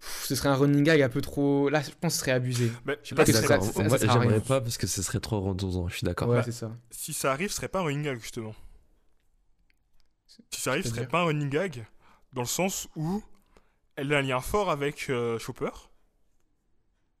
[0.00, 1.68] Pff, ce serait un running gag un peu trop.
[1.68, 2.70] Là, je pense que ce serait abusé.
[2.84, 5.88] Mais Je sais pas ça- ça- ça j'aimerais pas parce que ce serait trop redondant.
[5.88, 6.28] Je suis d'accord.
[6.28, 6.70] Ouais, Bah, c'est ça.
[6.90, 8.54] si ça arrive, ce serait pas un running gag justement.
[10.50, 11.86] Si ça arrive, ce serait pas un running gag
[12.32, 13.22] dans le sens où
[13.96, 15.70] elle a un lien fort avec euh, Chopper.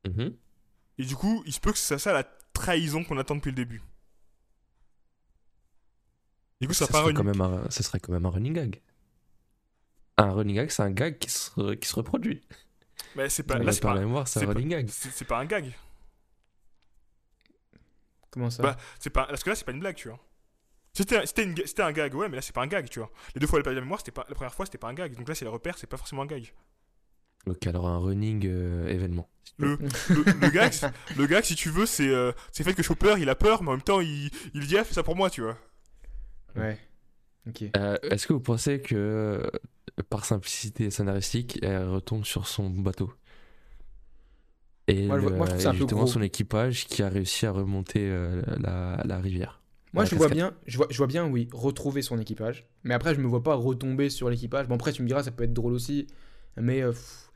[0.06, 0.34] Mhm.
[0.98, 3.56] Et du coup, il se peut que c'est ça la trahison qu'on attend depuis le
[3.56, 3.82] début.
[6.60, 7.16] Du coup, ça, Ça serait running...
[7.16, 8.80] quand même un, ce serait quand même un running gag.
[10.16, 12.42] Un running gag, c'est un gag qui se, qui se reproduit.
[13.16, 13.58] Mais c'est pas...
[13.58, 13.94] Là, c'est pas...
[13.94, 14.88] la mémoire, c'est un running gag.
[14.88, 15.72] C'est c'est pas un gag.
[18.30, 18.62] Comment ça?
[18.62, 19.26] Bah, c'est pas...
[19.26, 20.18] Parce que là, c'est pas une blague, tu vois.
[20.92, 22.88] C'était un, c'était une ga- c'était un gag, ouais, mais là, c'est pas un gag,
[22.88, 23.10] tu vois.
[23.34, 24.24] Les deux fois, elle a pas la mémoire, c'était pas...
[24.28, 25.14] La première fois, c'était pas un gag.
[25.16, 26.52] Donc là, c'est le repère, c'est pas forcément un gag.
[27.46, 29.28] Ok, alors un running euh, événement.
[29.58, 29.76] Le,
[30.10, 30.72] le, le gag,
[31.16, 33.62] le gag, si tu veux, c'est euh, c'est le fait que Chopper, il a peur,
[33.62, 35.56] mais en même temps, il, il dit, ah, fais ça pour moi, tu vois.
[36.56, 36.78] Ouais.
[37.48, 37.64] Ok.
[37.76, 39.50] Euh, Est-ce que vous pensez que,
[40.02, 43.12] par simplicité scénaristique, elle retombe sur son bateau
[44.88, 47.02] Et Moi, vois- le- moi, je trouve et ça un peu justement son équipage qui
[47.02, 49.60] a réussi à remonter euh, la, la rivière.
[49.94, 52.66] Moi, je vois bien, je vois, je vois bien, oui, retrouver son équipage.
[52.84, 54.68] Mais après, je me vois pas retomber sur l'équipage.
[54.68, 56.06] Bon, après, tu me diras, ça peut être drôle aussi.
[56.56, 57.30] Mais euh, pff,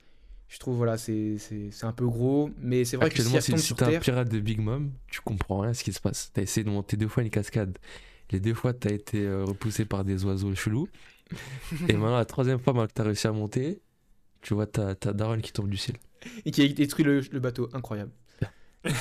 [0.48, 1.36] je trouve, voilà, c'est
[1.82, 2.50] un peu gros.
[2.58, 5.60] Mais c'est vrai que si si, si t'es un pirate de Big Mom, tu comprends
[5.60, 6.30] rien à ce qui se passe.
[6.34, 7.78] T'as essayé de monter deux fois une cascade.
[8.30, 10.90] Les deux fois, t'as été euh, repoussé par des oiseaux chelous.
[11.88, 13.80] Et maintenant, la troisième fois, que t'as réussi à monter,
[14.40, 15.96] tu vois ta, ta daronne qui tombe du ciel.
[16.44, 17.68] Et qui a détruit le, le bateau.
[17.72, 18.12] Incroyable.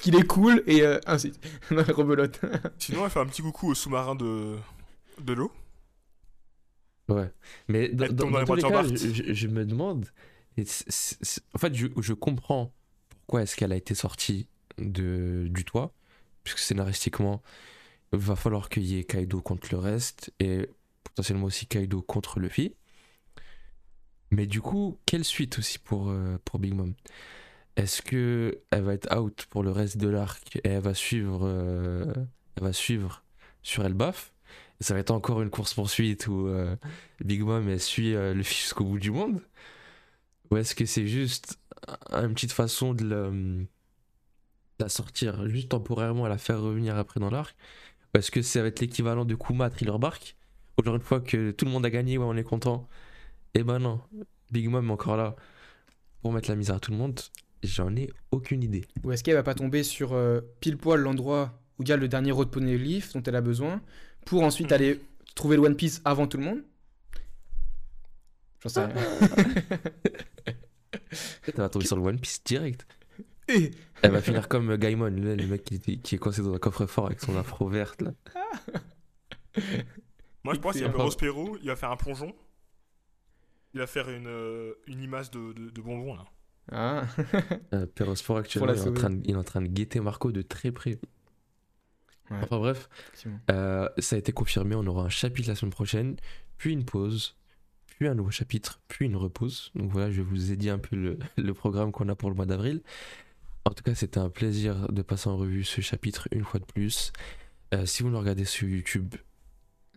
[0.00, 1.32] Qu'il est cool et euh, ainsi.
[1.70, 2.40] Rebelote.
[2.78, 4.56] Sinon, elle fait un petit coucou au sous-marin de,
[5.20, 5.52] de l'eau.
[7.08, 7.30] Ouais.
[7.68, 10.06] Mais dans, dans- dans dans les tous les de cas, je, je- je me demande.
[10.56, 10.64] et
[11.54, 12.72] en fait, je, je comprends
[13.10, 14.48] pourquoi est-ce qu'elle a été sortie
[14.78, 15.92] de, du toit.
[16.44, 17.42] Puisque scénaristiquement,
[18.16, 20.32] va falloir qu'il y ait Kaido contre le reste.
[20.40, 20.68] Et
[21.04, 22.74] potentiellement aussi Kaido contre Luffy.
[24.30, 26.94] Mais du coup, quelle suite aussi pour, euh, pour Big Mom?
[27.76, 31.40] Est-ce que elle va être out pour le reste de l'arc et elle va suivre,
[31.44, 32.12] euh,
[32.56, 33.24] elle va suivre
[33.62, 34.32] sur Elbaf?
[34.80, 36.76] Ça va être encore une course poursuite où euh,
[37.24, 39.40] Big Mom suit Luffy jusqu'au bout du monde
[40.50, 41.58] Ou est-ce que c'est juste
[42.10, 43.66] un- une petite façon de la, de
[44.78, 47.56] la sortir juste temporairement et la faire revenir après dans l'arc?
[48.14, 50.36] Est-ce que ça va être l'équivalent de Kuma à Thriller Bark
[50.78, 52.88] Ou genre une fois que tout le monde a gagné, ouais, on est content
[53.54, 54.00] Eh ben non,
[54.52, 55.34] Big Mom est encore là
[56.22, 57.20] pour mettre la misère à tout le monde.
[57.62, 58.84] J'en ai aucune idée.
[59.02, 61.96] Ou est-ce qu'elle va pas tomber sur euh, pile poil l'endroit où il y a
[61.96, 63.80] le dernier road poneglyph dont elle a besoin
[64.26, 65.00] pour ensuite aller
[65.34, 66.62] trouver le One Piece avant tout le monde?
[68.62, 68.94] J'en sais rien.
[71.46, 72.86] Elle va tomber sur le One Piece direct.
[73.48, 73.70] Et-
[74.02, 77.20] Elle va finir comme Gaimon, là, le mec qui, est coincé dans un coffre-fort avec
[77.20, 78.12] son afro verte là.
[80.44, 81.04] Moi, je pense qu'il y a Excellent.
[81.04, 82.34] Prospero, il va faire un plongeon.
[83.72, 86.24] Il va faire une, euh, une image de, de, de bonbon, là.
[86.72, 87.04] Ah.
[87.72, 87.86] Euh,
[88.36, 90.72] actuellement il est, en train de, il est en train de guetter Marco de très
[90.72, 90.98] près.
[92.30, 92.38] Ouais.
[92.42, 92.88] Enfin bref,
[93.50, 96.16] euh, ça a été confirmé, on aura un chapitre la semaine prochaine,
[96.56, 97.36] puis une pause,
[97.86, 99.72] puis un nouveau chapitre, puis une repause.
[99.74, 102.36] Donc voilà, je vous ai dit un peu le, le programme qu'on a pour le
[102.36, 102.82] mois d'avril.
[103.66, 106.66] En tout cas, c'était un plaisir de passer en revue ce chapitre une fois de
[106.66, 107.12] plus.
[107.72, 109.14] Euh, si vous nous regardez sur YouTube,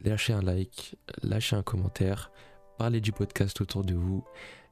[0.03, 2.31] lâchez un like, lâchez un commentaire,
[2.77, 4.23] parlez du podcast autour de vous.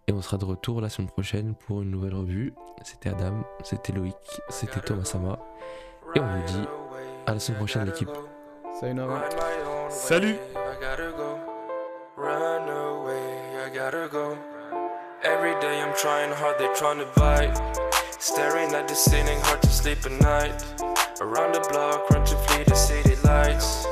[0.08, 2.54] Et on sera de retour la semaine prochaine pour une nouvelle revue.
[2.84, 4.16] C'était Adam, c'était Loïc,
[4.50, 5.39] c'était Thomas Sama.
[6.16, 6.68] Et on vous dit
[7.26, 8.10] à la semaine prochaine l'équipe.
[9.89, 11.39] Salut I gotta go.
[12.18, 14.38] Run away, I gotta go.
[15.24, 17.95] Every day I'm trying hard, they trying to bite.
[18.26, 20.66] Staring at the ceiling, hard to sleep at night.
[21.22, 23.86] Around the block, run to flee the city lights.